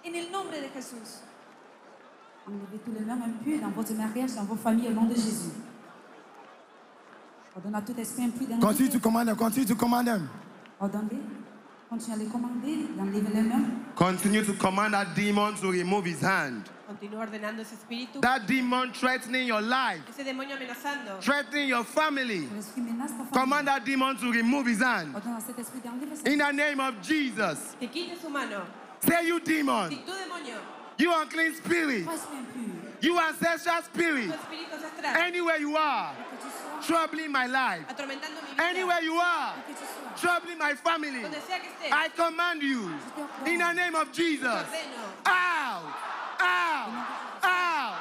en 0.05 0.15
el 0.15 0.31
nombre 0.31 0.51
de 0.51 0.69
Jesús. 0.73 1.19
Enlevez 2.47 2.79
tous 2.85 2.93
les 2.93 3.05
mains 3.05 3.19
impures 3.25 3.59
dans 3.59 3.71
votre 3.71 3.93
mariage, 3.93 4.35
dans 4.35 4.45
vos 4.45 4.55
familles, 4.55 4.87
au 4.87 4.93
nom 4.93 5.03
de 5.03 5.15
Jésus. 5.15 5.51
Ordonne 7.55 7.75
à 7.75 7.81
tout 7.81 7.93
esprit 7.99 8.23
impur 8.23 8.47
Continue 8.59 8.89
to 8.89 8.99
command 8.99 9.27
them. 9.27 9.35
Continue 9.35 9.65
to 9.67 9.75
command 9.75 10.07
them. 10.07 10.29
Ordonnez. 10.79 11.19
Continuez 11.89 12.15
à 12.15 12.17
les 12.17 12.25
commander, 12.25 12.87
d'enlever 12.97 13.33
les 13.35 13.41
mains. 13.43 13.65
Continue 13.95 14.43
to 14.43 14.53
command 14.53 14.93
that 14.93 15.13
demon 15.15 15.53
to 15.61 15.71
remove 15.71 16.05
his 16.05 16.21
hand. 16.21 16.63
Continúa 16.87 17.21
ordenando 17.27 17.61
ese 17.61 17.73
espíritu, 17.73 18.19
That 18.21 18.47
demon 18.47 18.91
threatening 18.93 19.45
your 19.47 19.61
life, 19.61 20.01
ese 20.09 20.25
demonio 20.25 20.55
amenazando. 20.55 21.21
threatening 21.21 21.67
your 21.69 21.83
family. 21.83 22.47
L'esprit 22.55 22.81
menace 22.81 23.11
ta 23.11 23.17
famille. 23.25 23.31
Command 23.31 23.67
that 23.67 23.85
demon 23.85 24.17
to 24.17 24.31
remove 24.31 24.65
his 24.65 24.81
hand. 24.81 25.13
Ordonne 25.13 25.35
à 25.37 25.41
cet 25.41 25.59
esprit 25.59 25.81
d'enlever 25.81 26.15
sa 26.15 26.27
In 26.27 26.39
the 26.39 26.51
name 26.51 26.79
of 26.79 26.95
Jesus. 27.03 27.75
Que 27.79 27.87
quite 27.87 28.19
su 28.19 28.29
mano. 28.29 28.65
Say, 29.05 29.27
you 29.27 29.39
demon, 29.41 29.89
Si 29.91 29.97
tu 29.97 30.11
demonio, 30.11 30.57
you 30.97 31.11
unclean 31.13 31.53
spirit, 31.53 32.05
Toi, 32.05 32.13
esprit 32.15 32.37
impur, 32.39 33.03
you 33.03 33.19
ancestral 33.19 33.81
tu 33.83 33.85
spirit, 33.93 34.29
espíritu 34.31 34.73
ancestral, 34.73 35.15
anywhere 35.27 35.57
you 35.59 35.75
are, 35.77 36.15
que 36.31 36.37
tu 36.37 36.49
sois, 36.49 36.52
troubling 36.85 37.31
my 37.31 37.45
life, 37.47 37.85
atormentando 37.87 38.41
mi 38.41 38.63
anywhere 38.63 39.01
you 39.01 39.15
are, 39.19 39.53
que 39.67 39.73
tu 39.73 39.79
sois. 39.85 40.19
troubling 40.21 40.57
my 40.57 40.73
family, 40.75 41.21
Donde 41.21 41.41
sea 41.41 41.59
que 41.59 41.69
estés, 41.69 41.91
I 41.91 42.09
command 42.09 42.61
you, 42.61 42.91
in 43.45 43.59
the 43.59 43.73
name 43.73 43.95
of 43.95 44.11
Jesus, 44.11 44.65
out, 45.25 45.83
out, 46.39 46.89
out, 47.43 47.95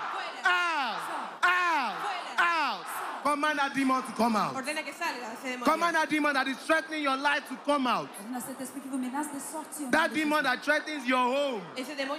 out, 0.45 0.99
out, 1.43 1.95
out. 2.39 2.87
Command 3.23 3.59
that 3.59 3.73
demon 3.75 4.03
to 4.03 4.13
come 4.13 4.35
out. 4.37 4.55
Ordena 4.55 4.83
que 4.83 4.93
salga 4.93 5.33
ese 5.33 5.57
demonio. 5.57 5.65
Command 5.65 5.95
that 5.95 6.11
demon 6.11 6.35
that 6.35 6.49
is 6.49 6.57
threatening 6.59 7.03
your 7.03 7.17
life 7.17 7.47
to 7.49 7.57
come 7.65 7.87
out. 7.87 8.09
Ordonne 8.19 8.37
à 8.37 8.41
cet 8.41 8.61
esprit 8.61 8.81
qui 8.81 8.89
vous 8.89 8.99
menace 8.99 9.29
de 9.33 9.39
sortir. 9.39 9.83
au 9.83 9.85
nom 9.85 9.91
That 9.93 10.13
demon 10.13 10.43
that 10.43 10.63
threatens 10.63 11.07
your 11.07 11.19
home. 11.19 11.63
That 11.77 12.19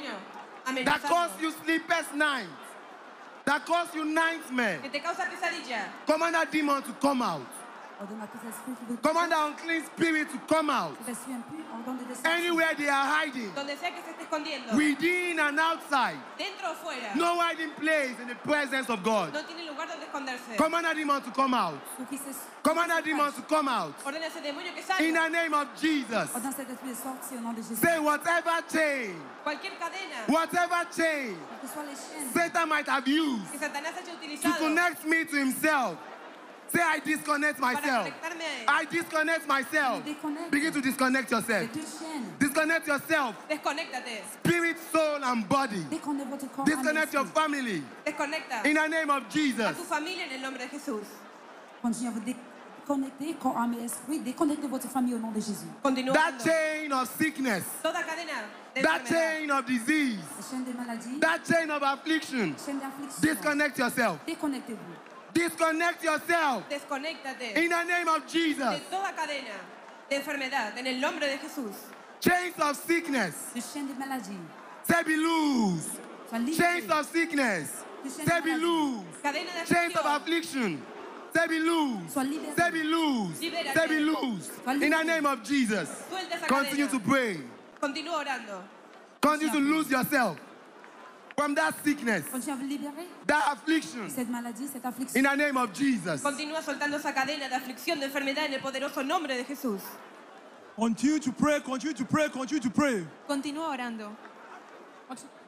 amenazando. 0.65 1.07
causes 1.07 1.41
you 1.41 1.51
sleepless 1.65 2.05
nights. 2.15 2.47
That 3.45 3.65
causes 3.65 3.95
you 3.95 4.05
nightmare. 4.05 4.79
Que 4.81 4.89
te 4.89 4.99
causa 4.99 5.23
pesadilla. 5.23 5.89
Command 6.05 6.35
that 6.35 6.51
demon 6.51 6.81
to 6.83 6.93
come 6.93 7.21
out. 7.21 7.62
Jésus. 8.03 8.13
Ordonne 8.13 8.21
à 8.21 8.27
tout 8.27 8.47
esprit 8.47 8.73
qui 8.73 8.85
vous 8.87 8.97
Command 8.97 9.29
that 9.29 9.47
unclean 9.47 9.83
spirit 9.85 10.27
to 10.29 10.37
come 10.47 10.69
out. 10.69 10.97
Cet 11.05 11.15
esprit 11.15 11.33
impur, 11.33 11.63
ordonne 11.73 11.97
de 11.97 12.13
sortir. 12.13 12.31
Anywhere 12.31 12.75
they 12.75 12.89
are 12.89 13.07
hiding. 13.07 13.51
Donde 13.55 13.77
sea 13.79 13.91
que 13.91 14.01
se 14.03 14.11
esté 14.11 14.23
escondiendo. 14.23 14.75
Within 14.75 15.39
and 15.39 15.59
outside. 15.59 16.19
Dentro 16.37 16.71
o 16.71 16.75
fuera. 16.75 17.15
No 17.15 17.39
hiding 17.39 17.71
place 17.79 18.19
in 18.21 18.27
the 18.27 18.35
presence 18.35 18.89
of 18.89 19.03
God. 19.03 19.33
No 19.33 19.43
tiene 19.43 19.65
lugar 19.67 19.87
donde 19.87 20.03
esconderse. 20.03 20.57
Command 20.57 20.85
that 20.85 20.95
demon 20.95 21.21
to 21.21 21.31
come 21.31 21.53
out. 21.53 21.79
Ceux 21.97 22.05
qui 22.05 22.19
Command 22.63 22.89
that 22.89 23.03
demon 23.03 23.31
to 23.31 23.41
come 23.43 23.67
out. 23.67 23.93
Ordena 24.05 24.27
ese 24.27 24.41
demonio 24.41 24.73
que 24.73 25.07
In 25.07 25.13
the 25.13 25.29
name 25.29 25.53
of 25.53 25.67
Jesus. 25.79 26.29
Ordonne 26.33 26.51
à 26.51 26.55
cet 26.55 26.69
esprit 26.69 26.89
de 26.89 26.95
sortir 26.95 27.37
au 27.37 27.41
nom 27.41 27.53
de 27.53 27.61
Jésus. 27.61 27.75
Say 27.75 27.99
whatever 27.99 28.61
chain, 28.71 29.15
whatever 30.27 30.85
chain 30.95 31.35
Que 31.61 31.67
ce 31.67 31.73
soit 31.73 31.83
les 31.83 31.95
chaînes 31.95 32.31
Satan 32.33 32.67
might 32.67 32.87
have 32.87 33.07
used 33.07 33.51
que 33.51 33.59
Satanás 33.59 33.93
to 34.41 34.51
connect 34.59 35.05
me 35.05 35.25
to 35.25 35.35
himself. 35.37 35.97
Say, 36.73 36.81
I 36.81 36.99
disconnect 36.99 37.59
myself. 37.59 38.05
conectarme 38.07 38.41
a 38.41 38.79
él. 38.81 38.81
I 38.81 38.85
disconnect 38.85 39.47
myself. 39.47 40.03
Begin 40.49 40.73
to 40.73 40.81
disconnect 40.81 41.29
yourself. 41.29 41.69
Disconnect 42.39 42.87
yourself. 42.87 43.35
Spirit, 44.43 44.77
soul, 44.91 45.23
and 45.23 45.47
body. 45.47 45.83
Déconnectez 45.91 46.29
votre 46.29 46.47
corps. 46.51 46.65
âme, 46.65 46.75
Disconnect 46.75 47.13
your 47.13 47.25
family. 47.25 47.83
In 48.65 48.73
the 48.73 48.87
name 48.87 49.09
of 49.11 49.29
Jesus. 49.29 49.77
tu 49.77 49.83
familia 49.83 50.25
en 50.25 50.31
el 50.31 50.41
nombre 50.41 50.57
de 50.57 50.67
Jesús. 50.67 51.05
Continuez 51.83 52.07
à 52.07 52.11
vous 52.11 52.21
déconnecter, 52.21 53.35
corps, 53.39 53.57
âme 53.57 53.75
et 53.79 53.85
esprit. 53.85 54.19
Déconnectez 54.19 54.67
votre 54.67 54.87
famille 54.89 55.13
au 55.13 55.19
nom 55.19 55.31
de 55.31 55.39
Jésus. 55.39 55.67
That 55.83 56.43
chain 56.43 56.91
of 56.91 57.07
sickness, 57.17 57.63
toda 57.83 57.99
cadena 58.01 58.47
de 58.75 58.81
that 58.81 59.05
chain 59.07 59.51
of 59.51 59.65
disease, 59.65 60.17
La 60.39 60.49
chaîne 60.49 60.63
des 60.63 60.73
maladies, 60.73 61.19
that 61.19 61.39
chain 61.45 61.69
of 61.69 61.83
affliction, 61.83 62.55
disconnect 63.21 63.77
yourself. 63.77 64.17
Déconnectez-vous. 64.25 65.12
Disconnect 65.33 66.03
yourself. 66.03 66.63
Desconéctate 66.69 67.55
In 67.57 67.69
the 67.69 67.83
name 67.83 68.07
of 68.07 68.27
Jesus. 68.27 68.57
de 68.57 68.79
toda 68.89 69.11
cadena 69.13 69.57
de 70.09 70.15
enfermedad 70.17 70.77
en 70.77 70.87
el 70.87 70.99
nombre 71.01 71.27
de 71.27 71.37
Jesús. 71.39 71.75
Chains 72.21 72.53
of 72.59 72.77
sickness, 72.77 73.51
De 73.53 73.61
chaîne 73.61 73.87
des 73.87 73.95
maladies. 73.97 74.37
say 74.87 75.03
be 75.03 75.15
loose. 75.17 75.89
Chains 76.57 76.89
of 76.89 77.05
sickness. 77.11 77.83
Say 78.07 78.41
be 78.41 78.55
loose. 78.55 79.05
Chains 79.67 79.95
of 79.95 80.05
affliction. 80.05 80.81
Say 81.35 81.47
be 81.47 81.59
loose. 81.59 82.13
Sois. 82.13 82.25
Say 82.55 82.71
be 82.71 82.83
loose. 82.83 83.39
Libérate. 83.39 83.73
Say 83.73 83.87
be 83.87 83.99
loose. 83.99 84.49
In 84.67 84.89
the 84.91 85.03
name 85.03 85.25
of 85.25 85.43
Jesus. 85.43 85.89
Continue 86.47 86.87
to 86.87 86.99
pray. 86.99 87.37
Continúa 87.81 88.19
orando. 88.23 88.63
Continue 89.21 89.53
to 89.53 89.59
lose 89.59 89.89
yourself 89.89 90.37
from 91.35 91.55
that 91.55 91.73
sickness, 91.83 92.23
Continue 92.31 92.53
à 92.53 92.55
vous 92.57 92.67
libérer. 92.67 93.07
that 93.27 93.51
affliction. 93.51 94.09
Cette 94.09 94.29
maladie, 94.29 94.67
cette 94.67 94.85
In 95.15 95.23
the 95.23 95.35
name 95.35 95.57
of 95.57 95.73
Jesus. 95.73 96.21
Continúa 96.21 96.61
soltando 96.61 96.97
esa 96.97 97.13
cadena 97.13 97.49
de 97.49 97.55
aflicción, 97.55 97.99
de 97.99 98.05
enfermedad 98.05 98.45
en 98.45 98.53
el 98.53 98.61
poderoso 98.61 99.03
nombre 99.03 99.35
de 99.35 99.43
Jesús. 99.43 99.81
Continue 100.75 101.19
to 101.19 101.31
pray, 101.31 101.59
continue 101.61 101.93
to 101.93 102.05
pray, 102.05 102.29
continue 102.29 102.61
to 102.61 102.69
pray. 102.69 103.05
Continúa 103.27 103.69
orando. 103.69 104.15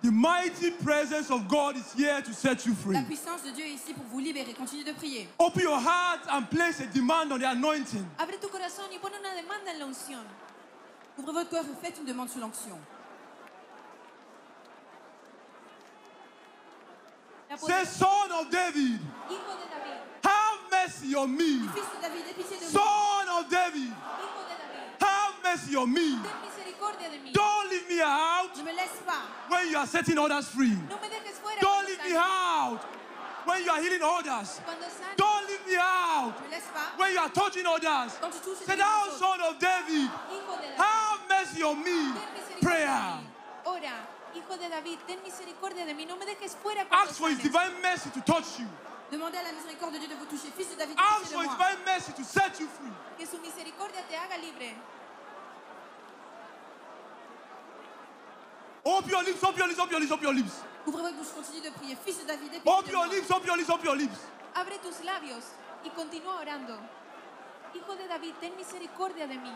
The 0.01 0.11
mighty 0.11 0.69
presence 0.69 1.31
of 1.31 1.47
God 1.47 1.77
is 1.77 1.91
here 1.93 2.21
to 2.21 2.33
set 2.33 2.65
you 2.65 2.75
free. 2.75 2.93
La 2.93 3.01
puissance 3.01 3.41
de 3.41 3.51
Dieu 3.51 3.65
est 3.65 3.73
ici 3.73 3.93
pour 3.93 4.03
vous 4.11 4.19
libérer. 4.19 4.53
Continuez 4.53 4.83
de 4.83 4.93
prier. 4.93 5.27
Open 5.39 5.63
your 5.63 5.79
heart 5.79 6.21
and 6.29 6.47
place 6.51 6.79
a 6.79 6.85
demand 6.85 7.31
on 7.31 7.39
the 7.39 7.47
anointing. 7.49 8.05
Abre 8.19 8.37
tu 8.39 8.47
corazón 8.47 8.85
y 8.93 8.99
pon 8.99 9.09
una 9.19 9.33
demanda 9.33 9.71
en 9.71 9.79
la 9.79 9.85
unción. 9.85 10.21
Ouvrez 11.17 11.33
votre 11.33 11.49
cœur 11.49 11.63
et 11.63 11.85
faites 11.85 11.97
une 11.97 12.05
demande 12.05 12.29
sur 12.29 12.39
l'onction. 12.41 12.77
Say, 17.57 17.85
Son 17.85 18.31
of 18.31 18.49
David, 18.51 18.99
Hijo 19.29 19.53
de 19.55 19.67
David, 19.69 19.99
have 20.23 20.59
mercy 20.71 21.15
on 21.15 21.35
me. 21.35 21.67
Fils 21.69 21.87
de 21.95 22.01
David, 22.01 22.35
de. 22.35 22.65
Son 22.65 23.27
of 23.39 23.49
David, 23.49 23.91
hijo 23.91 24.41
de 24.49 24.55
David, 24.59 25.01
have 25.01 25.33
mercy 25.43 25.75
on 25.75 25.93
me. 25.93 26.19
Don't 27.33 27.69
leave 27.69 27.87
me 27.89 28.01
out 28.01 28.55
Ne 28.57 28.63
me 28.63 28.71
pas. 29.05 29.21
when 29.49 29.69
you 29.69 29.77
are 29.77 29.87
setting 29.87 30.17
others 30.17 30.47
free. 30.49 30.69
No 30.89 30.97
me 31.01 31.07
dejes 31.09 31.39
fuera 31.41 31.59
Don't 31.61 31.85
leave 31.87 32.03
me 32.03 32.15
out 32.15 32.79
when 33.45 33.63
you 33.63 33.71
are 33.71 33.81
healing 33.81 34.01
others. 34.03 34.61
Don't 35.17 35.47
leave 35.47 35.65
me 35.67 35.75
out 35.79 36.33
Ne 36.41 36.47
me 36.47 36.51
laisse 36.55 36.69
pas. 36.73 36.97
when 36.97 37.11
you 37.13 37.19
are 37.19 37.29
touching 37.29 37.65
others. 37.65 38.13
Quand 38.21 38.31
tu 38.31 38.39
touches 38.39 38.65
Say, 38.65 38.75
thou 38.75 39.09
son 39.17 39.41
of 39.41 39.59
David, 39.59 40.09
hijo 40.29 40.55
de 40.55 40.61
David, 40.61 40.77
have 40.77 41.19
mercy 41.29 41.63
on 41.63 41.83
me. 41.83 42.13
Prayer. 42.61 43.19
De 44.35 44.41
mí. 44.41 44.43
Ora, 44.43 44.53
hijo 44.53 44.57
de 44.57 44.69
David, 44.69 44.99
ten 45.07 45.21
misericordia 45.23 45.85
de 45.85 45.93
mí. 45.93 46.05
No 46.05 46.15
me 46.17 46.25
dejes 46.25 46.55
fuera 46.55 46.85
Ask 46.91 47.15
for 47.15 47.29
his 47.29 47.39
divine 47.39 47.81
mercy 47.81 48.09
to 48.11 48.21
touch 48.21 48.59
you. 48.59 48.67
demandez 49.11 49.37
à 49.39 49.43
la 49.43 49.51
miséricorde 49.51 49.93
de 49.93 49.99
Dieu 49.99 50.07
de 50.09 50.15
vous 50.15 50.25
toucher. 50.25 50.51
Fils 50.55 50.69
de 50.69 50.75
David, 50.75 50.97
Ask 50.97 51.31
for 51.31 51.43
his 51.43 51.49
divine 51.51 51.77
mercy 51.85 52.11
to 52.13 52.23
set 52.23 52.59
you 52.59 52.67
free. 52.67 52.91
Que 53.17 53.25
su 53.25 53.37
misericordia 53.39 54.01
te 54.07 54.15
haga 54.15 54.37
libre. 54.37 54.75
Open 58.83 59.09
your 59.09 59.23
lips, 59.23 59.43
open 59.43 59.57
your 59.57 59.67
lips, 59.67 59.79
open 59.79 59.91
your 59.91 59.99
lips, 60.01 60.11
open 60.11 60.23
your 60.23 60.33
lips. 60.35 60.61
Ouvrez 60.85 61.01
votre 61.01 61.15
bouche, 61.15 61.33
continuez 61.33 61.61
de 61.61 61.71
prier. 61.71 61.95
Fils 61.95 62.19
de 62.19 62.25
David, 62.27 62.61
Open 62.65 62.91
your 62.91 63.07
lips, 63.07 63.31
open 63.31 63.47
your 63.47 63.57
lips, 63.57 63.69
open 63.69 63.85
your 63.85 63.95
lips. 63.97 64.19
Abre 64.53 64.77
tus 64.79 65.03
labios 65.03 65.43
y 65.83 65.89
continúa 65.89 66.39
orando. 66.39 66.77
Hijo 67.73 67.95
de 67.95 68.07
David, 68.07 68.33
ten 68.39 68.55
misericordia 68.55 69.27
de 69.27 69.37
mí. 69.37 69.51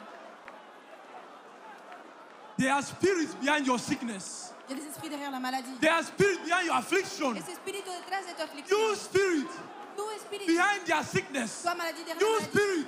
There 2.58 2.72
are 2.72 2.82
spirits 2.82 3.36
behind 3.36 3.66
your 3.68 3.80
sickness. 3.80 4.49
Il 4.70 4.78
y 4.78 4.80
a 4.80 4.84
des 4.84 4.90
esprits 4.90 5.10
derrière 5.10 5.32
la 5.32 5.40
maladie. 5.40 5.74
There 5.82 5.92
are 5.92 6.04
spirits 6.04 6.40
behind 6.46 6.66
your 6.68 6.76
affliction. 6.76 7.36
Ese 7.36 7.50
espíritu 7.54 7.90
detrás 7.90 8.26
de 8.28 8.34
tu 8.36 8.76
You 8.76 8.96
spirit 8.96 9.48
Tu 9.96 10.04
espíritu. 10.16 10.46
behind 10.46 10.86
their 10.86 11.04
sickness. 11.04 11.64
Toi, 11.64 11.74
maladie 11.76 12.04
derrière 12.04 12.22
You 12.22 12.28
la 12.28 12.34
maladie. 12.40 12.52
spirit 12.52 12.88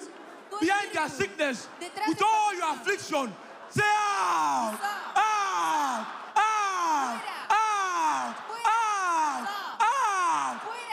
Tu 0.52 0.60
behind 0.60 0.92
their 0.92 1.06
espíritu 1.06 1.18
sickness. 1.18 1.68
detrás 1.80 2.08
With 2.08 2.18
de 2.20 2.24
all 2.24 2.54
your 2.56 2.70
affliction. 2.70 3.34
Say 3.72 3.82
out! 3.84 4.74
Out! 4.74 5.16
Out! 5.16 6.06
Out! 6.36 7.22
Out! 7.50 8.36
Out! 8.62 9.48
Out! 9.82 10.28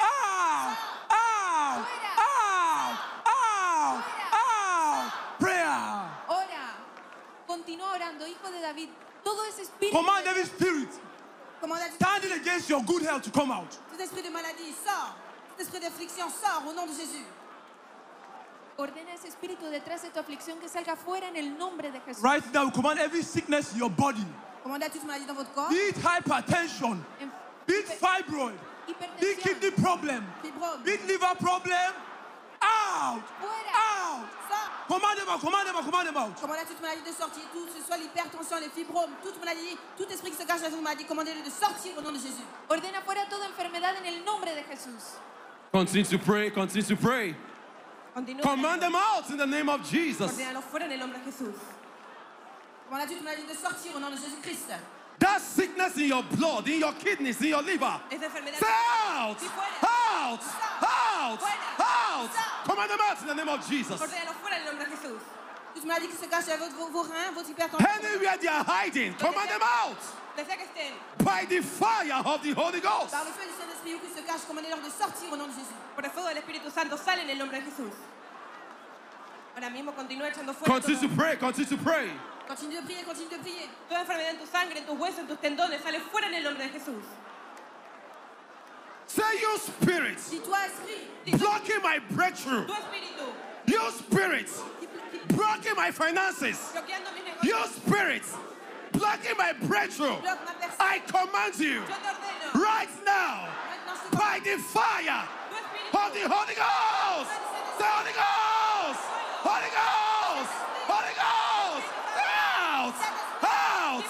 Out! 0.08 0.14
Out! 3.26 4.04
Out! 4.32 5.12
Prayer. 5.38 5.78
Ora. 6.28 6.64
Continúa 7.46 7.92
orando, 7.92 8.26
hijo 8.26 8.50
de 8.50 8.60
David. 8.60 8.88
Todo 9.28 9.44
ese 9.44 9.62
espíritu. 9.62 9.94
Command 9.96 10.26
every 10.26 10.46
spirit 10.46 10.88
Commandez 11.60 11.84
à 11.84 11.88
tout 11.88 11.94
standing 11.96 12.32
against 12.32 12.68
your 12.70 12.82
good 12.82 13.02
health 13.02 13.22
to 13.24 13.30
come 13.30 13.50
out. 13.52 13.68
tout 13.92 14.00
esprit 14.00 14.22
de 14.22 14.30
maladie, 14.30 14.72
sors. 14.84 15.14
Tout 15.56 15.62
esprit 15.62 15.80
d'affliction, 15.80 16.28
sors 16.30 16.62
au 16.66 16.72
nom 16.72 16.86
de 16.86 16.92
Jésus. 16.92 17.24
Ordena 18.78 19.12
ese 19.12 19.26
espíritu 19.28 19.64
detrás 19.70 20.00
de 20.02 20.08
tu 20.10 20.18
aflicción 20.20 20.58
que 20.60 20.68
salga 20.68 20.96
fuera 20.96 21.26
en 21.28 21.36
el 21.36 21.58
nombre 21.58 21.90
de 21.90 22.00
Jesús. 22.06 22.22
Right 22.22 22.44
now, 22.54 22.70
command 22.70 22.98
every 23.00 23.22
sickness 23.22 23.72
in 23.72 23.78
your 23.80 23.90
body. 23.90 24.24
Commandez 24.62 24.86
à 24.86 24.90
toute 24.90 25.04
maladie 25.04 25.26
dans 25.26 25.34
votre 25.34 25.52
corps. 25.52 25.68
Be 25.68 25.74
it 25.90 25.96
hypertension, 25.96 26.96
En- 27.20 27.26
be 27.66 27.72
it 27.74 27.86
fibroid, 27.86 28.54
be 29.20 29.26
it 29.26 29.40
kidney 29.40 29.70
problem, 29.72 30.24
Fibrome. 30.42 30.82
be 30.84 30.92
it 30.92 31.04
liver 31.06 31.34
problem. 31.38 31.92
Out! 32.62 33.22
Fuera. 33.40 33.72
Out! 33.74 34.26
Sors. 34.88 34.98
Command 34.98 35.18
them 35.18 35.28
out, 35.28 35.40
command 35.40 35.66
them 35.68 35.76
out, 35.76 35.84
command 35.84 36.08
them 36.08 36.16
out. 36.16 36.40
Commandez 36.40 36.60
à 36.60 36.64
toute 36.64 36.80
maladie 36.80 37.02
de 37.02 37.12
sortir, 37.12 37.42
tout 37.52 37.68
ce 37.76 37.84
soit 37.86 37.98
l'hypertension, 37.98 38.56
les 38.60 38.70
fibromes, 38.70 39.10
toute 39.22 39.38
maladie, 39.38 39.76
tout 39.96 40.06
esprit 40.10 40.30
qui 40.30 40.36
se 40.36 40.46
cache 40.46 40.62
dans 40.62 40.70
une 40.70 40.82
maladie, 40.82 41.04
commandez-le 41.04 41.42
de 41.44 41.50
sortir 41.50 41.92
au 41.98 42.00
nom 42.00 42.10
de 42.10 42.18
Jésus. 42.18 42.44
Ordena 42.68 43.02
fuera 43.02 43.26
toda 43.28 43.46
enfermedad 43.46 43.94
en 44.00 44.06
el 44.06 44.24
nombre 44.24 44.46
de 44.46 44.62
Jesús. 44.70 45.18
Continue 45.72 46.04
to 46.04 46.18
pray, 46.18 46.50
continue 46.50 46.82
to 46.82 46.96
pray. 46.96 47.34
Continúa. 48.14 48.42
Command 48.42 48.80
them 48.80 48.94
out 48.94 49.28
in 49.30 49.36
the 49.36 49.46
name 49.46 49.68
of 49.68 49.82
Jesus. 49.88 50.32
Ordénalos 50.32 50.64
fuera 50.64 50.86
en 50.86 50.92
el 50.92 50.98
nombre 50.98 51.18
de 51.18 51.30
Jesús. 51.30 51.54
Commandez 52.88 53.14
toute 53.14 53.22
maladie 53.22 53.46
de 53.46 53.54
sortir 53.54 53.94
au 53.94 54.00
nom 54.00 54.10
de 54.10 54.16
Jésus-Christ. 54.16 54.72
That 55.18 55.40
sickness 55.40 55.96
in 55.96 56.06
your 56.08 56.22
blood, 56.22 56.68
in 56.68 56.78
your 56.78 56.92
kidneys, 56.92 57.40
in 57.42 57.48
your 57.48 57.62
liver. 57.62 58.00
Esa. 58.10 58.30
Say 58.30 58.66
out! 59.10 59.36
Sí, 59.38 59.48
fuera. 59.48 59.82
Out! 59.82 60.40
Out! 60.80 61.40
Out! 62.26 62.64
Command 62.64 62.90
them 62.90 63.00
out 63.00 63.20
in 63.22 63.26
the 63.28 63.34
name 63.34 63.48
of 63.48 63.68
Jesus. 63.68 64.00
Fuera 64.00 64.56
en 64.56 64.66
el 64.66 64.72
nombre 64.72 64.86
de 64.86 64.96
Jesús. 64.96 65.20
Qui 65.74 65.82
se 65.82 66.56
vos, 66.56 66.90
vos 66.90 67.08
reins, 67.08 67.48
hypertension. 67.48 68.04
Anywhere 68.04 68.36
they 68.38 68.48
are 68.48 68.64
hiding, 68.64 69.14
command 69.14 69.48
them 69.48 69.62
out 69.62 69.98
by 71.18 71.44
the 71.46 71.60
fire 71.62 72.22
of 72.24 72.42
the 72.42 72.52
Holy 72.52 72.80
Ghost. 72.80 73.10
Par 73.12 73.24
le 73.24 73.30
feu 73.32 73.44
du 73.46 73.54
Saint-Esprit 73.58 73.94
où 73.94 73.98
qu'ils 74.00 74.14
se 74.14 74.22
cachent, 74.22 74.46
commandez-leur 74.46 74.78
de 74.80 74.90
sortir 74.90 75.32
au 75.32 75.36
nom 75.36 75.46
de 75.46 75.52
Jésus. 75.52 75.74
Por 75.94 76.04
el 76.04 76.10
fuego 76.10 76.28
del 76.28 76.38
Espíritu 76.38 76.70
Santo 76.70 76.96
sale 76.96 77.22
en 77.22 77.30
el 77.30 77.38
nombre 77.38 77.58
de 77.60 77.64
Jesús. 77.70 77.92
Ahora 79.54 79.70
mismo 79.70 79.92
continúa 79.92 80.28
echando 80.28 80.54
fuera 80.54 80.72
Continue 80.74 81.00
to 81.00 81.06
todo- 81.08 81.16
pray, 81.16 81.36
continue 81.36 81.68
to 81.68 81.76
pray. 81.78 82.10
Continue 82.46 82.76
de 82.80 82.82
prier, 82.82 83.04
continue 83.04 83.30
de 83.30 83.38
prier. 83.38 83.68
toda 83.88 84.00
enfermedad 84.00 84.30
en 84.30 84.38
tu 84.38 84.46
sangre, 84.46 84.78
en 84.78 84.86
tus 84.86 84.98
huesos, 84.98 85.18
en 85.20 85.26
tus 85.26 85.40
tendones. 85.40 85.82
Sale 85.82 86.00
fuera 86.00 86.28
en 86.28 86.34
el 86.34 86.44
nombre 86.44 86.64
de 86.64 86.70
Jesús. 86.70 87.02
Say, 89.08 89.22
you 89.40 89.58
spirit, 89.58 90.18
blocking 91.38 91.82
my 91.82 91.98
breakthrough. 92.10 92.66
You 93.66 93.90
spirit, 93.90 94.48
blocking 95.28 95.74
my 95.74 95.90
finances. 95.90 96.72
You 97.42 97.56
spirit, 97.68 98.22
blocking 98.92 99.36
my 99.38 99.54
breakthrough. 99.62 100.16
I 100.78 101.00
command 101.06 101.58
you 101.58 101.80
Yo 101.80 101.84
te 101.84 101.92
ordeno. 101.92 102.62
right 102.62 102.88
now 103.04 103.48
Maintenant, 103.70 103.96
je 104.04 104.10
te 104.10 104.16
by 104.16 104.40
the 104.44 104.58
fire 104.58 105.24
of 105.92 106.12
the 106.14 106.28
Holy 106.28 106.54
Ghost. 106.54 107.30
The 107.78 107.84
Holy 107.84 108.12
Ghost. 108.12 109.02
Holy 109.42 109.70
Ghost. 109.74 110.52
Holy 110.86 111.14
Ghost. 111.16 111.88
Out. 112.20 112.94
Out. 113.42 114.04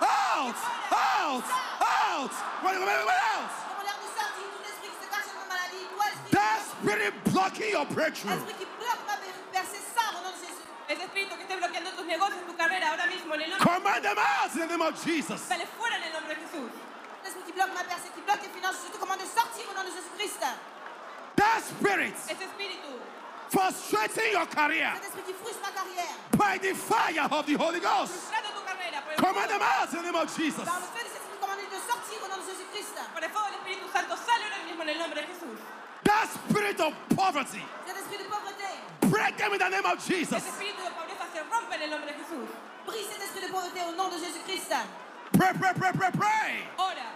Out. 0.00 0.56
Out. 0.92 1.44
Out. 1.82 2.32
Wait, 2.64 2.78
wait, 2.78 2.86
wait, 2.86 3.06
wait, 3.06 3.63
blocking 7.54 7.70
your 7.70 7.86
breakthrough. 7.86 8.32
esprit 8.34 8.54
qui 8.58 8.66
bloque 8.78 9.02
ma 9.06 9.16
percée, 9.52 9.78
sors 9.94 10.14
au 10.18 10.24
nom 10.26 10.32
de 10.34 10.40
Jésus. 10.42 10.66
ese 10.88 11.02
espíritu 11.06 11.36
que 11.36 11.42
esté 11.42 11.56
bloqueando 11.56 11.90
tus 11.96 12.06
negocios, 12.06 12.42
tu 12.46 12.54
carrera, 12.54 12.90
ahora 12.90 13.06
mismo 13.06 13.34
en 13.34 13.42
el 13.42 13.50
nombre. 13.50 13.64
Command 13.64 14.02
them 14.02 14.18
out 14.18 14.50
in 14.54 14.60
the 14.60 14.66
name 14.66 14.82
of 14.82 14.94
Jesus. 15.04 15.40
Sale 15.40 15.66
fuera 15.78 15.96
en 15.96 16.02
el 16.04 16.12
nombre 16.12 16.34
de 16.34 16.40
Jesús. 16.42 16.70
L'esprit 17.22 17.42
qui 17.46 17.52
bloque 17.52 17.72
ma 17.74 17.84
percée, 17.84 18.10
qui 18.14 18.20
bloque 18.22 18.42
les 18.42 18.50
finances, 18.50 18.76
je 18.84 18.90
te 18.92 18.98
commande 18.98 19.20
de 19.22 19.28
sortir 19.30 19.64
au 19.70 19.74
nom 19.74 19.84
de 19.84 19.92
Jésus-Christ. 19.94 20.42
That 21.36 21.62
spirit 21.62 22.14
Ese 22.28 22.42
espíritu, 22.42 22.90
frustrating 23.50 24.32
your 24.32 24.46
career 24.46 24.90
Cet 24.98 25.14
esprit 25.14 25.22
qui 25.26 25.34
frustre 25.34 25.62
ma 25.62 25.72
carrière. 25.72 26.14
by 26.36 26.58
the 26.58 26.74
fire 26.74 27.26
of 27.30 27.46
the 27.46 27.54
Holy 27.54 27.80
Ghost. 27.80 28.12
frustrando 28.12 28.50
tu 28.50 28.62
carrera. 28.66 28.98
Command 29.16 29.50
them 29.50 29.62
out 29.62 29.88
in 29.94 30.02
the 30.02 30.06
name 30.10 30.18
of 30.18 30.26
Jesus. 30.36 30.64
Par 30.66 30.82
le 30.82 30.88
feu 30.90 31.02
de 31.06 31.10
cet 31.10 31.22
esprit, 31.22 31.38
commande 31.38 31.62
de 31.70 31.80
sortir 31.86 32.18
au 32.18 32.28
nom 32.28 32.38
de 32.42 32.46
Jésus-Christ. 32.50 32.98
por 33.14 33.22
el 33.22 33.30
fuego 33.30 33.46
del 33.46 33.58
Espíritu 33.62 33.86
Santo, 33.94 34.14
sale 34.18 34.42
ahora 34.42 34.62
mismo 34.66 34.82
en 34.82 34.88
el 34.90 34.98
nombre 34.98 35.20
de 35.22 35.26
Jesús. 35.32 35.58
That 36.04 36.28
spirit 36.28 36.73
of 36.88 36.94
poverty, 37.16 37.62
Cet 37.86 37.96
esprit 37.96 38.18
de 38.18 39.08
break 39.08 39.36
them 39.38 39.52
in 39.52 39.58
the 39.58 39.68
name 39.68 39.86
of 39.86 39.98
Jesus. 40.06 40.42
Ese 40.42 40.48
espíritu 40.48 40.82
de 40.82 40.90
pobreza 40.90 41.26
se 41.32 41.40
rompe 41.50 41.74
en 41.74 41.82
el 41.82 41.90
nombre 41.90 42.08
de 42.08 42.14
Jesús. 42.18 42.48
brise 42.86 43.08
cet 43.12 43.22
esprit 43.22 43.40
de 43.46 43.52
pauvreté 43.52 43.80
au 43.82 43.92
nom 43.96 44.08
de 44.10 44.18
Jésus-Christ. 44.18 44.72
Pray, 45.32 45.52
pray, 45.54 45.72
pray, 45.74 45.92
pray, 45.92 46.10
pray. 46.12 46.52
Ora, 46.78 47.08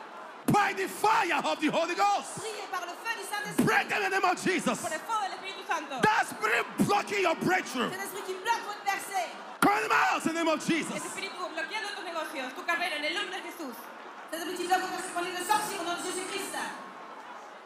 By 0.46 0.72
the 0.72 0.88
fire 0.88 1.40
of 1.44 1.60
the 1.60 1.68
Holy 1.68 1.94
Ghost, 1.94 2.40
Priez 2.40 2.66
par 2.72 2.80
le 2.86 2.94
feu 3.04 3.12
du 3.20 3.24
Saint-Esprit. 3.28 3.64
break 3.66 3.88
them 3.88 4.02
in 4.02 4.10
the 4.10 4.20
name 4.20 4.24
of 4.24 4.42
Jesus. 4.42 4.80
por 4.80 4.92
el 4.92 4.98
fuego 5.00 5.22
del 5.28 5.36
Espíritu 5.36 5.66
Santo. 5.66 6.00
That 6.00 6.26
spirit 6.26 6.64
blocking 6.88 7.20
your 7.22 7.36
breakthrough, 7.36 7.90
Cet 7.90 8.00
esprit 8.00 8.22
qui 8.24 8.34
bloque 8.40 8.64
votre 8.64 8.82
percée. 8.88 9.28
command 9.60 9.84
them 9.84 9.92
out 9.92 10.24
in 10.24 10.28
the 10.32 10.38
name 10.40 10.48
of 10.48 10.64
Jesus. 10.66 10.96
Ese 10.96 11.04
espíritu 11.04 11.36
bloqueando 11.52 11.88
tus 11.94 12.04
negocios, 12.04 12.54
tu 12.54 12.62
carrera, 12.64 12.96
en 12.96 13.04
el 13.04 13.14
nombre 13.14 13.36
de 13.36 13.42
Jesús. 13.50 13.74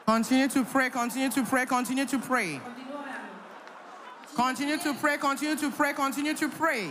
Continue 0.07 0.49
to 0.49 0.65
pray, 0.65 0.91
continue 0.91 1.31
to 1.31 1.45
pray, 1.45 1.65
continue 1.65 2.07
to 2.07 2.19
pray. 2.19 2.61
Continue 4.35 4.79
to 4.79 4.95
pray, 4.95 5.17
continue 5.17 5.57
to 5.57 5.71
pray, 5.71 5.93
continue 5.93 6.35
to 6.35 6.49
pray. 6.49 6.88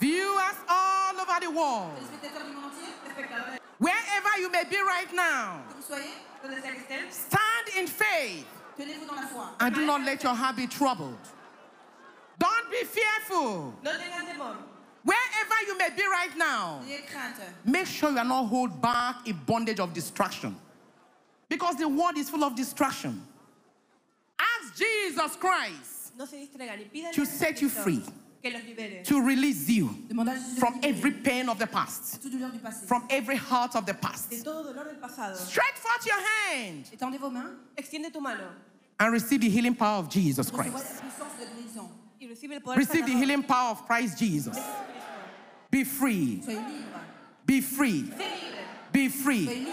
Viewers 0.00 0.56
all 0.68 1.14
over 1.20 1.40
the 1.40 1.50
world, 1.50 1.92
wherever 3.78 4.38
you 4.40 4.50
may 4.50 4.64
be 4.64 4.76
right 4.76 5.12
now, 5.14 5.62
stand 7.10 7.68
in 7.78 7.86
faith 7.86 8.46
and 9.60 9.74
do 9.74 9.86
not 9.86 10.02
let 10.02 10.22
your 10.22 10.34
heart 10.34 10.56
be 10.56 10.66
troubled. 10.66 11.16
Don't 12.38 12.70
be 12.70 12.82
fearful. 12.84 13.72
Wherever 15.04 15.54
you 15.66 15.78
may 15.78 15.90
be 15.96 16.02
right 16.02 16.36
now, 16.36 16.82
make 17.64 17.86
sure 17.86 18.10
you 18.10 18.18
are 18.18 18.24
not 18.24 18.46
hold 18.46 18.82
back 18.82 19.26
in 19.26 19.38
bondage 19.46 19.78
of 19.78 19.92
distraction. 19.94 20.56
Because 21.54 21.76
the 21.76 21.88
world 21.88 22.18
is 22.18 22.28
full 22.28 22.42
of 22.42 22.56
distraction. 22.56 23.22
Ask 24.40 24.76
Jesus 24.76 25.36
Christ 25.36 26.16
No 26.18 26.26
se 26.26 26.36
distraigan 26.36 26.80
y 26.80 26.84
pídanle 26.92 27.14
To 27.14 27.24
set 27.24 27.62
you 27.62 27.68
free. 27.68 28.02
To 29.04 29.22
release 29.22 29.70
you 29.70 29.88
Demandez 30.08 30.32
à 30.32 30.34
Jésus 30.34 30.54
de 30.56 30.60
from 30.60 30.80
every 30.82 31.12
pain 31.12 31.48
of 31.48 31.58
the 31.58 31.66
past, 31.66 32.14
de 32.14 32.28
toute 32.28 32.32
douleur 32.32 32.50
du 32.52 32.58
passé. 32.58 32.86
from 32.86 33.06
every 33.08 33.36
hurt 33.36 33.74
of 33.76 33.86
the 33.86 33.94
past. 33.94 34.30
todo 34.44 34.64
dolor 34.64 34.84
del. 34.84 35.34
Stretch 35.36 35.76
forth 35.76 36.06
your 36.06 36.20
hand 36.48 36.84
Étendez 36.92 37.18
vos 37.18 37.30
mains. 37.30 37.56
Extiende 37.78 38.12
tu 38.12 38.20
mano. 38.20 38.44
and 38.98 39.12
receive 39.12 39.40
the 39.40 39.48
healing 39.48 39.74
power 39.74 39.98
of 40.00 40.08
Jesus 40.10 40.50
Christ. 40.50 40.74
la 40.74 40.80
puissance 40.80 41.38
de 41.38 41.46
guérison. 41.46 41.88
Y 42.20 42.26
recibe 42.26 42.54
el 42.54 42.60
poder 42.60 42.78
Receive 42.78 43.06
the 43.06 43.12
healing 43.12 43.42
power 43.44 43.70
of 43.70 43.86
Christ 43.86 44.18
Jesus. 44.18 44.58
Be 45.70 45.84
free. 45.84 46.42
Be 47.46 47.60
free. 47.60 48.02
Sé 48.02 48.18
libre. 48.18 48.64
Be 48.92 49.08
free. 49.08 49.66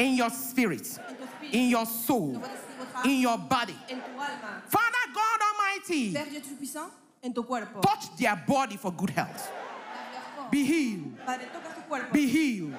In 0.00 0.14
your 0.16 0.30
spirit, 0.30 0.98
En 0.98 1.14
tu 1.14 1.22
espíritu. 1.24 1.54
in 1.56 1.68
your 1.70 1.86
soul, 1.86 2.34
En 2.36 2.40
votre 2.40 2.52
esprit, 2.52 2.76
votre 2.78 3.06
in 3.06 3.20
your 3.20 3.38
body. 3.38 3.76
En 3.90 3.96
tu 3.96 4.10
alma. 4.18 4.62
Father 4.68 5.12
God 5.12 5.40
Almighty, 5.50 6.12
Père 6.12 6.26
Dieu 6.30 6.40
Tout-Puissant. 6.40 6.90
En 7.22 7.32
tu 7.32 7.42
cuerpo. 7.42 7.80
touch 7.80 8.16
their 8.16 8.36
body 8.46 8.76
for 8.76 8.90
good 8.92 9.10
health. 9.10 9.28
Lave 9.50 10.12
leur 10.12 10.22
corps. 10.36 10.50
Be 10.50 10.64
healed. 10.64 11.16
Padre, 11.26 11.44
toca 11.52 11.74
su 11.74 11.80
cuerpo. 11.88 12.12
Be 12.12 12.26
healed. 12.26 12.74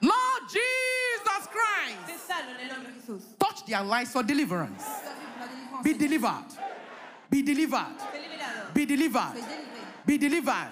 Lord 0.00 0.42
Jesus 0.50 1.48
Christ, 1.50 1.98
Sé 2.06 2.18
sano 2.26 2.50
en 2.50 2.60
el 2.60 2.68
nombre 2.76 2.92
de 2.92 3.00
Jesús. 3.00 3.22
touch 3.38 3.64
their 3.66 3.82
lives 3.84 4.10
for 4.12 4.22
deliverance. 4.22 4.82
Sois 4.82 5.14
libre 5.14 5.68
pour 5.70 5.92
la 5.92 5.98
délivrance. 5.98 6.56
Be 7.30 7.42
delivered. 7.42 7.94
Be 7.94 8.16
delivered. 8.16 8.74
Be 8.74 8.86
delivered. 8.86 9.34
Be 10.06 10.18
delivered. 10.18 10.70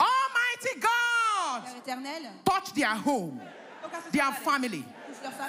Almighty 0.00 0.80
God, 0.80 1.62
touch 2.44 2.72
their 2.74 2.94
home, 2.96 3.40
their 4.12 4.32
family 4.32 4.82
Touche 4.82 4.82
leur 4.82 4.82
famille. 4.82 4.84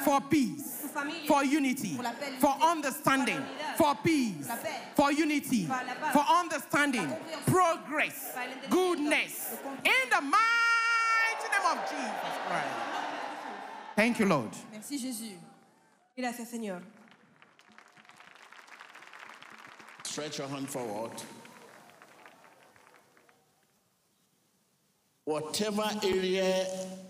For 0.04 0.22
peace, 0.22 0.86
for 1.28 1.44
unity, 1.44 1.96
Pour 1.96 2.04
la 2.04 2.12
paix, 2.12 2.30
l'unité. 2.32 2.40
for 2.40 2.56
understanding, 2.64 3.38
Pour 3.38 3.46
la 3.46 3.54
unidad. 3.64 3.78
for 3.78 3.96
peace, 4.04 4.48
for 4.96 5.12
unity, 5.12 5.66
Pour 5.66 5.76
la 5.76 5.94
paz. 5.96 6.14
for 6.14 6.26
understanding, 6.42 7.16
progress, 7.46 8.34
goodness. 8.70 9.58
In 9.84 10.10
the 10.10 10.22
mighty 10.22 11.48
name 11.52 11.72
of 11.72 11.90
Jesus 11.90 12.38
Christ. 12.48 12.76
Thank 13.96 14.20
you, 14.20 14.26
Lord. 14.28 14.52
Merci 14.72 14.98
Jésus. 14.98 15.38
Gracias 16.18 16.50
Señor. 16.52 16.82
Stretch 20.04 20.40
your 20.40 20.48
hand 20.48 20.68
forward. 20.70 21.12
Whatever 25.28 25.84
area 26.04 26.66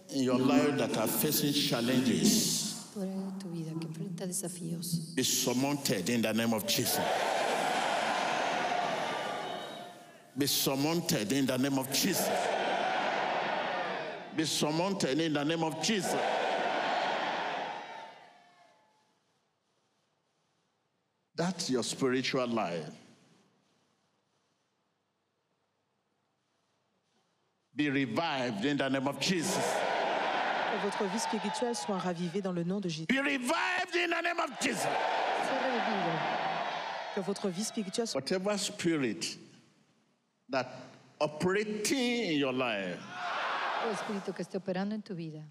in 0.10 0.24
your 0.24 0.40
life 0.40 0.76
that 0.80 0.98
are 0.98 1.06
facing 1.06 1.54
challenges 1.54 2.90
Toda 2.92 3.06
área 3.06 3.32
de 3.32 3.40
tu 3.40 3.48
vida 3.50 3.72
que 3.80 3.88
enfrenta 3.88 4.26
desafíos 4.26 5.16
is 5.16 5.28
surmounted 5.44 6.10
in 6.10 6.24
the 6.24 6.34
name 6.34 6.52
of 6.52 6.66
Jesus. 6.66 7.00
Be 10.36 10.48
surmounted 10.48 11.32
in 11.32 11.46
the 11.46 11.58
name 11.60 11.78
of 11.78 11.92
Jesus. 11.94 12.28
Be 14.36 14.46
surmounted 14.46 15.20
in 15.22 15.34
the 15.34 15.46
name 15.46 15.64
of 15.64 15.80
Jesus. 15.84 16.20
That's 21.36 21.70
your 21.70 21.84
spiritual 21.84 22.48
life. 22.48 22.90
Be 27.78 27.90
revived 27.92 28.66
in 28.66 28.76
the 28.78 28.90
name 28.90 29.08
of 29.08 29.20
Jesus. 29.20 29.56
Que 30.72 30.80
votre 30.84 31.06
vie 31.06 31.20
spirituelle 31.20 31.76
soit 31.76 32.00
ravivée 32.00 32.42
dans 32.42 32.52
le 32.52 32.64
nom 32.64 32.80
de 32.80 32.90
Jésus. 32.90 33.06
Be 33.08 33.20
revived 33.20 33.96
in 33.96 34.10
the 34.10 34.22
name 34.24 34.40
of 34.40 34.50
Jesus. 34.60 34.88
Que 37.14 37.22
votre 37.22 37.50
vie 37.50 37.64
spirituelle 37.64 38.08
soit 38.08 38.20
Whatever 38.20 38.58
spirit 38.58 39.38
that 40.50 40.68
operating 41.20 42.34
in 42.34 42.40
your 42.40 42.54
life, 42.54 42.98
espíritu 43.92 44.34
que 44.34 44.42
esté 44.42 44.58
operando 44.58 44.96
en 44.96 45.02
tu 45.02 45.14
vida, 45.14 45.44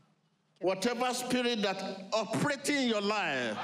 whatever 0.60 1.12
spirit 1.14 1.62
that 1.62 1.76
operating 2.12 2.76
in 2.76 2.88
your 2.88 3.02
life, 3.02 3.56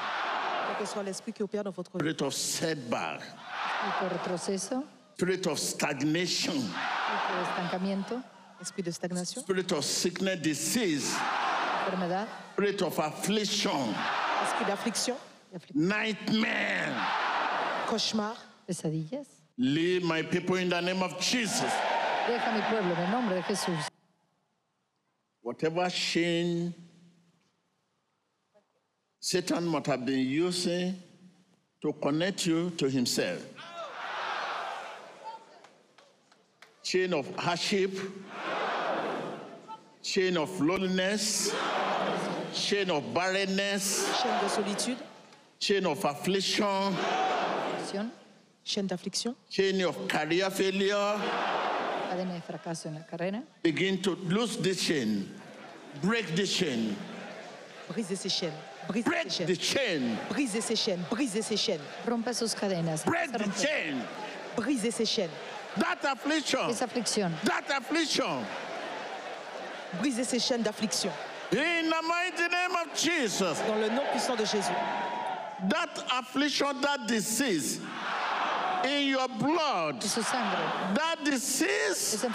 que 0.79 0.87
soit 0.87 1.03
l'esprit 1.03 1.33
qui 1.33 1.43
opère 1.43 1.65
dans 1.65 1.73
votre 1.73 1.91
vie. 1.93 1.99
spirit 1.99 2.23
of 2.23 2.33
setback, 2.33 3.21
espíritu 3.21 4.05
de 4.05 4.19
retroceso, 4.19 4.85
spirit 5.15 5.47
of 5.49 5.59
stagnation, 5.59 6.55
espíritu 6.55 7.35
de 7.35 7.43
estancamiento, 7.43 8.23
Esprit 8.63 8.85
de 8.85 8.93
stagnation, 8.93 9.43
spirit 9.43 9.73
of 9.73 9.85
sickness, 9.85 10.41
disease, 10.41 11.17
enfermedad, 11.85 12.29
spirit 12.55 12.81
of 12.83 12.99
affliction, 12.99 13.95
esprit 14.43 14.67
d'affliction, 14.67 15.17
nightmare. 15.75 16.95
cauchemar. 17.89 18.37
pesadillas. 18.69 19.27
Leave 19.59 20.03
my 20.05 20.23
people 20.23 20.57
in 20.57 20.69
the 20.69 20.81
name 20.81 21.03
of 21.03 21.19
Jesus. 21.21 21.73
Deja 22.27 22.53
mi 22.55 22.61
pueblo 22.63 22.95
en 22.95 23.05
el 23.05 23.11
nombre 23.11 23.35
de 23.35 23.43
Jesús. 23.43 23.89
Whatever 25.43 25.89
chain 25.91 26.73
Satan 29.19 29.67
must 29.67 29.87
have 29.87 30.07
been 30.07 30.27
using 30.27 30.95
to 31.81 31.93
connect 31.95 32.47
you 32.47 32.71
to 32.71 32.89
himself. 32.89 33.45
Chain 36.83 37.15
of 37.15 37.33
hardship, 37.37 37.91
chain 40.03 40.37
of 40.37 40.61
loneliness, 40.61 41.53
chain 42.55 42.91
of 42.91 43.03
barrenness, 43.15 44.07
Chaîne 44.21 44.43
de 44.43 44.49
solitude, 44.49 44.99
chain 45.61 45.87
of 45.87 46.05
affliction, 46.05 46.93
Aflicción, 46.95 48.11
chaîne 48.65 48.87
d'affliction. 48.87 49.35
chain 49.51 49.81
of 49.85 49.97
career 50.09 50.51
failure. 50.51 51.17
cadena 52.11 52.35
de 52.35 52.41
fracaso 52.43 52.89
en 52.89 52.95
la 52.95 53.01
carrera. 53.07 53.43
Begin 53.63 53.99
to 54.03 54.17
lose 54.29 54.57
this 54.59 54.81
chain, 54.83 55.29
break 56.03 56.35
this 56.35 56.51
chain, 56.53 56.97
Brisez 57.89 58.17
ces 58.17 58.29
chaînes. 58.31 58.53
Brisez 58.89 59.05
break 59.09 59.31
ces 59.31 59.45
the 59.45 59.55
chaînes. 59.55 60.17
chain, 60.17 60.17
Brisez 60.31 60.61
ces 60.63 60.77
chaînes. 60.77 61.05
Brisez 61.11 61.43
ces 61.43 61.57
chaînes. 61.57 61.81
Rompe 62.09 62.33
sus 62.33 62.55
cadenas. 62.55 63.05
break 63.05 63.31
the 63.33 63.45
chain. 63.61 63.97
Brisez 64.57 64.91
ces 64.91 65.05
chaînes. 65.07 65.31
That 65.79 65.99
affliction, 66.05 66.69
Esa 66.71 66.85
aflicción. 66.87 67.31
that 67.45 67.65
affliction. 67.71 68.45
Brisez 70.01 70.25
ces 70.25 70.39
chaînes 70.39 70.63
d'affliction. 70.63 71.11
In 71.53 71.91
the 71.91 72.03
mighty 72.09 72.49
name 72.49 72.75
of 72.83 72.95
Jesus, 72.99 73.59
Dans 73.69 73.77
le 73.77 73.89
nom 73.91 74.03
puissant 74.11 74.37
de 74.37 74.45
Jésus. 74.45 74.73
that 75.69 75.91
affliction, 76.19 76.81
that 76.81 77.07
disease 77.07 77.79
in 78.85 79.07
your 79.09 79.29
blood, 79.29 79.97
En 79.97 80.01
su 80.01 80.23
sangre. 80.23 80.59
that 80.95 81.23
disease 81.25 82.15
Esa 82.15 82.29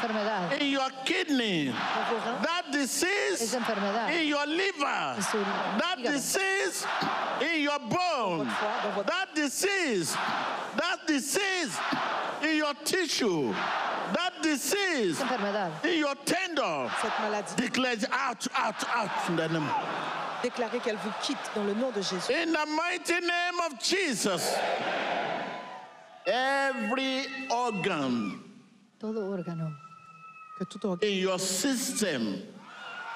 in 0.62 0.68
your 0.68 0.90
kidney, 1.04 1.66
Dans 1.66 1.74
vos 1.74 2.26
reins. 2.26 2.42
that 2.44 2.72
disease 2.72 3.42
Esa 3.42 4.12
in 4.14 4.28
your 4.28 4.46
liver, 4.46 5.16
that 5.80 5.98
disease 6.04 6.86
in 7.42 7.62
your 7.64 7.80
bone, 7.80 8.46
Votre 8.46 8.52
foie, 8.52 8.82
dans 8.84 8.92
votre- 8.96 9.08
that 9.08 9.34
disease, 9.36 10.16
that 10.78 11.00
disease 11.08 11.76
in 12.44 12.56
your 12.58 12.74
tissue, 12.86 13.52
that 14.14 14.42
disease 14.44 15.20
in 15.84 15.98
your 16.00 16.16
tendon, 16.58 16.90
Cette 17.02 17.20
maladie. 17.22 17.56
declares 17.56 18.06
out, 18.12 18.48
out, 18.58 18.84
out 18.96 19.10
in 19.30 19.36
the 19.36 19.48
name. 19.50 19.70
Déclarez 20.44 20.80
qu'elle 20.80 20.98
vous 20.98 21.12
quitte 21.24 21.38
dans 21.56 21.64
le 21.64 21.74
nom 21.74 21.90
de 21.92 22.02
Jésus. 22.02 22.32
In 22.32 22.52
the 22.52 22.66
mighty 22.76 23.14
name 23.22 23.60
of 23.66 23.80
Jesus, 23.82 24.56
every 26.26 27.26
organ 27.50 28.40
Todo 29.00 29.22
órgano 29.32 29.72
Que 30.58 30.66
tout 30.66 30.86
organe 30.86 31.10
in 31.10 31.18
your 31.20 31.40
system 31.40 32.42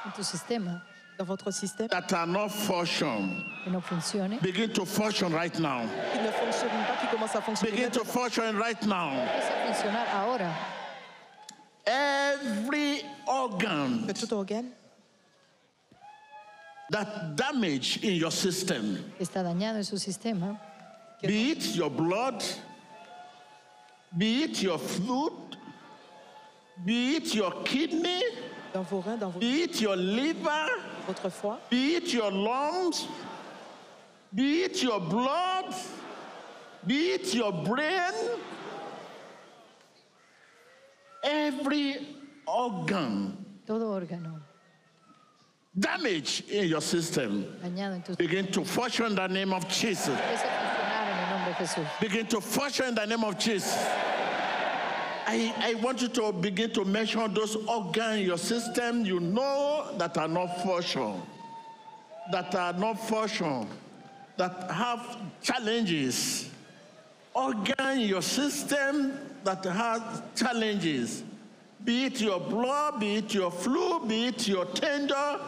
en 0.06 0.12
tu 0.16 0.24
sistema 0.24 0.82
dans 1.18 1.26
votre 1.28 1.52
système 1.52 1.88
that 1.90 2.12
are 2.14 2.26
not 2.26 2.50
function 2.50 3.44
que 3.64 3.70
no 3.70 3.82
funcione. 3.82 4.40
begin 4.42 4.72
to 4.74 4.86
function 4.86 5.32
right 5.32 5.60
now. 5.60 5.82
qui 6.14 6.20
ne 6.20 6.32
fonctionne 6.32 6.70
pas, 6.70 6.96
qui 7.02 7.08
commence 7.08 7.36
à 7.36 7.42
fonctionner 7.42 7.72
Begin 7.72 7.90
to 7.92 8.00
maintenant. 8.00 8.14
function 8.22 8.58
right 8.58 8.84
now. 8.88 9.10
Empieza 9.12 9.54
a 9.54 9.74
funcionar 9.74 10.08
ahora. 10.16 10.52
Every 11.86 13.04
organ 13.32 14.74
that 16.92 17.36
damage 17.38 18.04
in 18.04 18.16
your 18.16 18.32
system, 18.32 18.98
está 19.20 19.42
dañado 19.44 19.78
en 19.78 19.84
su 19.84 19.96
sistema, 19.98 20.60
be 21.22 21.52
it 21.52 21.76
your 21.76 21.90
blood, 21.90 22.44
be 24.18 24.44
it 24.44 24.62
your 24.62 24.78
fluid, 24.78 25.56
be 26.86 27.16
it 27.16 27.34
your 27.34 27.52
kidney, 27.64 28.22
dans 28.74 28.84
vos 28.84 29.02
reins, 29.06 29.18
dans 29.20 29.30
vos- 29.32 29.40
be 29.40 29.64
it 29.64 29.80
your 29.80 29.96
liver, 29.96 30.68
votre 31.08 31.30
foie, 31.30 31.58
be 31.70 31.96
it 31.96 32.12
your 32.14 32.30
lungs, 32.30 33.08
be 34.36 34.64
it 34.64 34.84
your 34.84 35.00
blood, 35.00 35.74
be 36.86 37.12
it 37.14 37.34
your 37.34 37.54
brain, 37.54 38.12
every 41.24 42.11
organ 42.52 43.38
todo 43.66 43.92
órgano 43.92 44.40
damage 45.78 46.44
in 46.50 46.68
your 46.68 46.82
system 46.82 47.46
dañado 47.64 47.96
en 47.96 48.02
tu 48.02 48.16
begin 48.16 48.48
to 48.48 48.66
function 48.66 49.06
in 49.08 49.16
the 49.16 49.28
name 49.28 49.54
of 49.54 49.68
Jesus. 49.70 50.18
empieza 50.18 50.44
a 50.44 50.60
funcionar 50.60 51.08
en 51.08 51.18
el 51.18 51.30
nombre 51.30 51.54
de 51.54 51.66
Jesús. 51.66 52.00
Begin 52.02 52.28
to 52.28 52.42
function 52.42 52.88
in 52.88 52.96
the 52.96 53.06
name 53.06 53.24
of 53.24 53.38
Jesus. 53.40 53.78
I, 55.28 55.54
I 55.60 55.74
want 55.76 56.02
you 56.02 56.10
to 56.10 56.34
begin 56.34 56.72
to 56.72 56.84
mention 56.84 57.34
those 57.34 57.56
organs 57.56 58.20
in 58.20 58.26
your 58.26 58.38
system 58.38 59.06
you 59.06 59.22
know 59.22 59.94
that 59.98 60.18
are 60.18 60.28
not 60.28 60.62
functional, 60.62 61.26
that 62.32 62.54
are 62.54 62.74
not 62.74 63.00
functional, 63.00 63.66
that 64.36 64.70
have 64.70 65.18
challenges. 65.42 66.50
Organ 67.34 68.00
in 68.02 68.10
your 68.10 68.22
system 68.22 69.18
that 69.46 69.64
has 69.64 70.22
challenges. 70.36 71.24
Be 71.84 72.06
it 72.06 72.22
your 72.22 72.40
blood, 72.40 73.00
be 73.00 73.16
it 73.16 73.34
your 73.34 73.52
flu, 73.52 74.06
be 74.06 74.28
it 74.28 74.48
your 74.48 74.66
tender, 74.66 75.40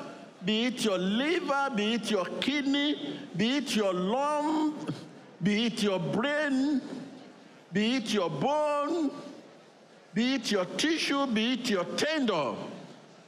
be 0.43 0.65
it 0.65 0.83
your 0.83 0.97
liver, 0.97 1.69
be 1.75 1.93
it 1.93 2.09
your 2.09 2.25
kidney, 2.41 3.19
be 3.37 3.57
it 3.57 3.75
your 3.75 3.93
lung, 3.93 4.87
be 5.41 5.67
it 5.67 5.83
your 5.83 5.99
brain, 5.99 6.81
be 7.71 7.97
it 7.97 8.13
your 8.13 8.29
bone, 8.29 9.11
be 10.13 10.35
it 10.35 10.51
your 10.51 10.65
tissue, 10.65 11.27
be 11.27 11.53
it 11.53 11.69
your 11.69 11.85
tender, 11.95 12.53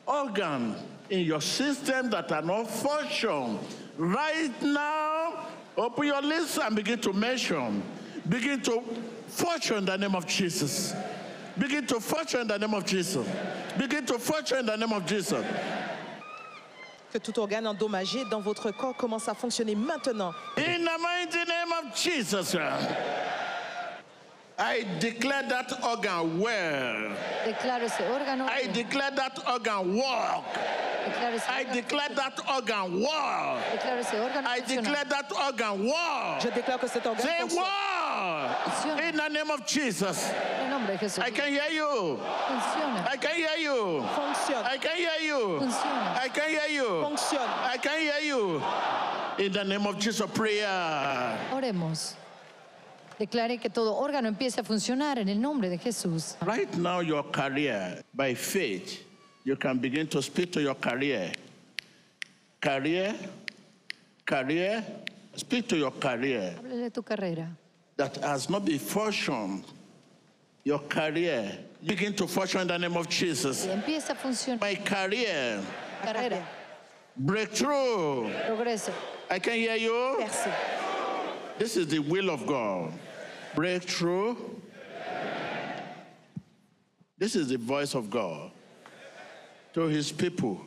organ 0.08 0.76
in 1.10 1.20
your 1.22 1.42
system 1.42 2.10
that 2.10 2.32
are 2.32 2.42
not 2.42 2.70
function. 2.70 3.60
Right 3.98 4.62
now, 4.62 5.48
open 5.78 6.08
your 6.08 6.22
lips 6.22 6.58
and 6.58 6.76
begin 6.76 7.00
to 7.02 7.14
mention. 7.14 7.84
Begin 8.28 8.62
to 8.62 8.82
function 9.28 9.78
in 9.78 9.86
the 9.86 9.98
name 9.98 10.16
of 10.16 10.26
Jesus. 10.26 10.94
Begin 11.58 11.86
to 11.88 12.00
function 12.00 12.42
in 12.42 12.48
the 12.48 12.58
name 12.58 12.74
of 12.74 12.86
Jesus. 12.86 13.26
Begin 13.78 14.06
to 14.06 14.20
function 14.20 14.60
in 14.60 14.66
the 14.66 14.76
name 14.76 14.92
of 14.92 15.06
Jesus. 15.06 15.44
que 17.16 17.20
tout 17.20 17.40
organe 17.40 17.66
endommagé 17.66 18.26
dans 18.30 18.42
votre 18.42 18.72
corps 18.72 18.96
commence 18.98 19.30
à 19.30 19.34
fonctionner 19.34 19.74
maintenant. 19.74 20.34
In 20.58 20.84
the 20.84 21.00
mighty 21.00 21.38
name 21.48 21.72
of 21.82 21.96
Jesus. 21.96 22.58
I 24.58 24.86
declare 25.00 25.44
that 25.50 25.84
organ 25.84 26.40
well. 26.40 27.12
Declaro 27.46 27.84
ese 27.84 28.00
órgano. 28.02 28.48
I 28.48 28.68
declare 28.72 29.12
that 29.12 29.38
organ 29.48 29.96
walk. 29.96 30.46
declaro 31.06 31.36
ese 31.36 31.44
I 31.50 31.66
órgano- 31.66 31.74
declare 31.74 32.10
that 32.16 32.40
organ 32.50 33.02
walk. 33.02 33.60
declaro 33.74 34.00
ese 34.00 34.14
órgano 34.16 34.48
I 34.48 34.60
declare 34.62 35.04
that 35.10 35.32
organ 35.34 35.86
walk. 35.86 36.42
Je 36.42 36.50
déclare 36.52 36.80
que 36.80 36.88
cet 36.88 37.04
organe 37.04 37.22
Say 37.22 37.38
fonctionne. 37.42 37.58
walk. 37.58 38.58
Funciona. 38.64 39.10
In 39.10 39.16
the 39.18 39.28
name 39.28 39.52
of 39.52 39.66
Jesus. 39.68 40.30
En 40.32 40.64
el 40.64 40.70
nombre 40.70 40.94
de 40.98 41.06
Jesús. 41.06 41.20
I 41.22 41.32
can 41.32 41.48
hear 41.52 41.70
you. 41.72 42.20
Funciona. 42.48 43.08
I 43.12 43.18
can 43.18 43.36
hear 43.36 43.58
you. 43.58 44.06
Fonctionne. 44.16 44.64
I 44.66 44.78
can 44.78 44.96
hear 44.96 45.20
you. 45.22 45.60
Funciona. 45.60 46.16
I 46.18 46.30
can 46.30 46.50
hear 46.50 46.68
you. 46.70 46.88
Fonctionne. 47.04 47.50
I 47.74 47.78
can 47.78 48.00
hear 48.00 48.20
you. 48.24 48.64
In 49.46 49.52
the 49.52 49.64
name 49.66 49.86
of 49.86 50.00
Jesus, 50.00 50.30
prayer. 50.34 51.38
Oremos. 51.52 52.14
Declare 53.18 53.58
que 53.60 53.70
todo 53.70 53.96
órgano 53.96 54.28
empiece 54.28 54.60
a 54.60 54.64
funcionar 54.64 55.20
en 55.20 55.30
el 55.30 55.40
nombre 55.40 55.70
de 55.70 55.78
Jesús. 55.78 56.36
Right 56.42 56.74
now, 56.76 57.00
your 57.02 57.24
career, 57.32 58.04
by 58.14 58.36
faith, 58.36 59.04
you 59.46 59.56
can 59.56 59.80
begin 59.80 60.08
to 60.08 60.22
speak 60.22 60.52
to 60.52 60.62
your 60.62 60.76
career. 60.76 61.32
Career, 62.60 63.16
career, 64.26 64.84
speak 65.36 65.68
to 65.68 65.78
your 65.78 65.92
career 65.92 66.56
Háblele 66.58 66.92
tu 66.92 67.04
carrera. 67.04 67.48
that 67.96 68.18
has 68.18 68.50
not 68.50 68.66
been 68.66 68.80
function. 68.80 69.64
Your 70.64 70.80
career, 70.80 71.60
begin 71.86 72.14
to 72.16 72.26
function 72.28 72.62
in 72.62 72.68
the 72.68 72.78
name 72.80 72.98
of 72.98 73.08
Jesus. 73.08 73.66
Y 73.68 73.72
empieza 73.72 74.10
a 74.12 74.16
funcionar. 74.16 74.60
My 74.60 74.76
career, 74.76 75.62
Carrera. 76.02 76.44
breakthrough. 77.16 78.30
Progreso. 78.48 78.92
I 79.30 79.40
can 79.40 79.54
hear 79.54 79.76
you. 79.76 80.26
This 81.60 81.78
is 81.78 81.88
the 81.88 82.00
will 82.00 82.30
of 82.32 82.46
God. 82.48 82.92
Breakthrough. 83.56 84.36
This 87.18 87.36
is 87.36 87.48
the 87.50 87.58
voice 87.58 87.96
of 87.96 88.10
God 88.10 88.52
to 89.74 89.82
his 89.88 90.12
people. 90.12 90.60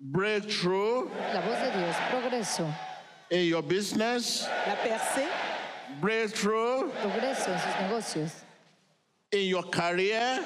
Breakthrough 0.00 1.08
La 1.34 1.40
voz 1.42 1.58
de 1.58 1.70
Dios. 1.78 1.94
Progreso. 2.10 2.74
in 3.30 3.44
your 3.46 3.62
business, 3.62 4.46
La 4.66 4.74
percée, 4.76 5.28
breakthrough 6.00 6.90
Progreso 7.00 7.48
en 7.52 7.58
sus 7.60 7.74
negocios. 7.82 8.32
in 9.32 9.40
your 9.46 9.62
career, 9.64 10.40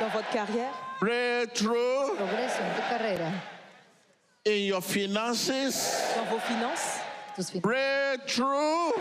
dans 0.00 0.08
votre 0.12 0.30
carrière, 0.30 0.72
breakthrough 1.00 2.16
Progreso 2.16 2.60
en 2.62 2.74
tu 2.76 2.82
carrera. 2.88 3.32
in 4.46 4.52
your 4.64 4.80
finances, 4.80 6.14
dans 6.16 6.24
vos 6.30 6.38
finances, 6.40 7.00
breakthrough 7.60 8.92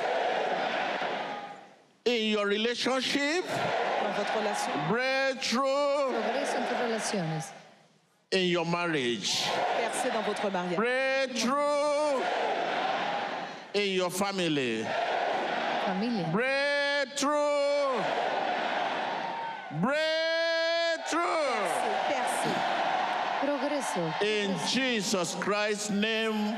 in 2.08 2.32
your 2.32 2.46
relationship, 2.48 3.44
dans 3.46 4.14
votre 4.16 4.34
relation, 4.40 4.72
breakthrough 4.90 6.16
in 8.32 8.40
your 8.48 8.66
marriage? 8.66 9.44
percée 9.80 10.10
dans 10.14 10.24
votre 10.26 10.50
mariage, 10.50 10.76
Breakthrough 10.78 12.22
in 13.76 13.90
your 13.94 14.10
family? 14.10 14.86
Familia. 15.86 16.28
Breakthrough. 16.32 18.04
Breakthrough. 19.82 20.04
In 24.22 24.56
Jesus 24.68 25.36
Christ's 25.36 25.90
name, 25.92 26.56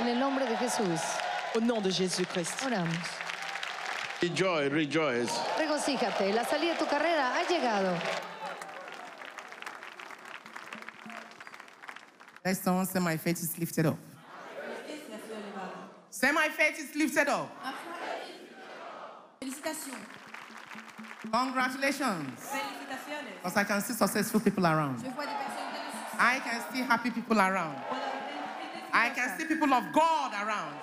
En 0.00 0.08
el 0.08 0.16
nombre 0.16 0.44
de 0.46 0.54
Jesús. 0.56 1.00
au 1.56 1.60
nom 1.60 1.80
de 1.80 1.90
Jésus-Christ. 1.90 2.64
Oramos. 2.66 3.23
Rejoice, 4.28 4.70
rejoice. 4.70 5.30
Regocíjate. 5.58 6.32
La 6.32 6.44
salida 6.44 6.72
de 6.72 6.78
tu 6.78 6.86
carrera 6.86 7.34
ha 7.34 7.42
llegado. 7.48 7.98
Let 12.44 12.56
someone 12.56 12.86
say, 12.86 13.00
My 13.00 13.16
faith 13.16 13.42
is 13.42 13.58
lifted 13.58 13.86
up. 13.86 13.98
Say, 16.10 16.30
My 16.32 16.48
faith 16.48 16.78
is 16.78 16.94
lifted 16.94 17.28
up. 17.28 17.50
Félicitations. 19.40 19.96
Congratulations. 21.30 22.40
Félicitaciones. 22.40 23.34
Because 23.42 23.56
I 23.56 23.64
can 23.64 23.80
see 23.80 23.94
successful 23.94 24.40
people 24.40 24.66
around. 24.66 25.00
Je 25.00 25.10
vois 25.10 25.26
des 25.26 25.32
personnes 25.32 25.70
pleines 25.70 25.86
de 25.86 25.98
succès. 25.98 26.20
I 26.20 26.40
can 26.40 26.72
see 26.72 26.82
happy 26.82 27.10
people 27.10 27.38
around. 27.38 27.76
I 28.92 29.10
can 29.10 29.38
see 29.38 29.46
people 29.46 29.72
of 29.72 29.84
God 29.92 30.32
around. 30.34 30.74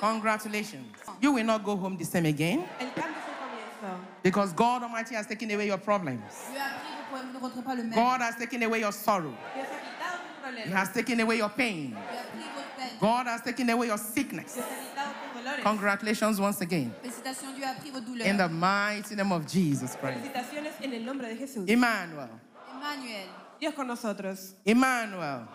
Congratulations. 0.00 0.86
You 1.20 1.32
will 1.32 1.44
not 1.44 1.64
go 1.64 1.76
home 1.76 1.96
the 1.96 2.04
same 2.04 2.26
again 2.26 2.64
Elle 2.80 2.88
calme 2.94 3.12
de 3.12 3.20
son 3.20 3.34
premier 3.38 3.62
effort. 3.70 4.22
because 4.22 4.52
God 4.52 4.82
Almighty 4.82 5.14
has 5.14 5.26
taken 5.26 5.50
away 5.50 5.66
your 5.66 5.78
problems. 5.78 6.20
Dieu 6.50 6.60
a 6.60 6.78
pris 6.80 6.92
vos 6.92 7.16
problèmes, 7.16 7.32
vous 7.32 7.38
ne 7.38 7.42
rentrez 7.42 7.62
pas 7.62 7.74
le 7.74 7.82
même. 7.84 7.94
God 7.94 8.20
has 8.20 8.36
taken 8.36 8.62
away 8.62 8.80
your 8.80 8.92
sorrow. 8.92 9.34
Dieu 9.54 9.62
a 9.62 9.66
quitado 9.66 10.18
vos 10.18 10.48
problèmes. 10.48 10.66
He 10.66 10.72
has 10.72 10.92
taken 10.92 11.20
away 11.20 11.36
your 11.38 11.48
pain. 11.48 11.90
Dieu 11.90 11.96
a 11.96 12.22
pris 12.32 12.44
votre 12.54 12.76
peine. 12.76 12.98
God 13.00 13.26
has 13.26 13.40
taken 13.42 13.70
away 13.70 13.86
your 13.88 13.98
sickness. 13.98 14.54
Dieu 14.54 14.62
a 14.62 14.66
quitado 14.66 15.12
vos 15.34 15.40
dolores. 15.42 15.62
Congratulations 15.62 16.40
once 16.40 16.60
again. 16.60 16.92
Félicitations, 17.02 17.54
Dieu 17.56 17.64
a 17.64 17.74
pris 17.80 17.90
vos 17.90 18.00
douleurs. 18.00 18.26
In 18.28 18.36
the 18.36 18.48
mighty 18.48 19.14
name 19.14 19.32
of 19.32 19.46
Jesus 19.46 19.96
Christ. 19.96 20.18
Felicitaciones 20.20 20.72
en 20.82 20.92
el 20.92 21.00
nombre 21.04 21.28
de 21.28 21.36
Jesús. 21.36 21.68
Emmanuel. 21.68 22.28
Emmanuel, 22.74 23.28
Dios 23.60 23.74
con 23.74 23.86
nosotros. 23.86 24.54
Emmanuel. 24.66 25.46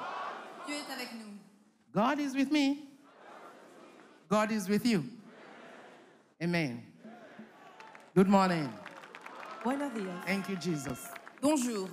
Dieu 0.65 0.75
est 0.75 0.91
avec 0.91 1.09
nous. 1.13 1.37
God 1.93 2.19
is 2.19 2.33
with 2.35 2.51
me. 2.51 2.87
God 4.29 4.51
is 4.51 4.67
with 4.69 4.85
you. 4.85 5.03
Amen. 6.41 6.81
Good 8.15 8.27
morning. 8.27 8.67
Buenos 9.63 9.93
días. 9.93 10.25
Thank 10.25 10.49
you, 10.49 10.55
Jesus. 10.55 11.07
Bonjour. 11.39 11.87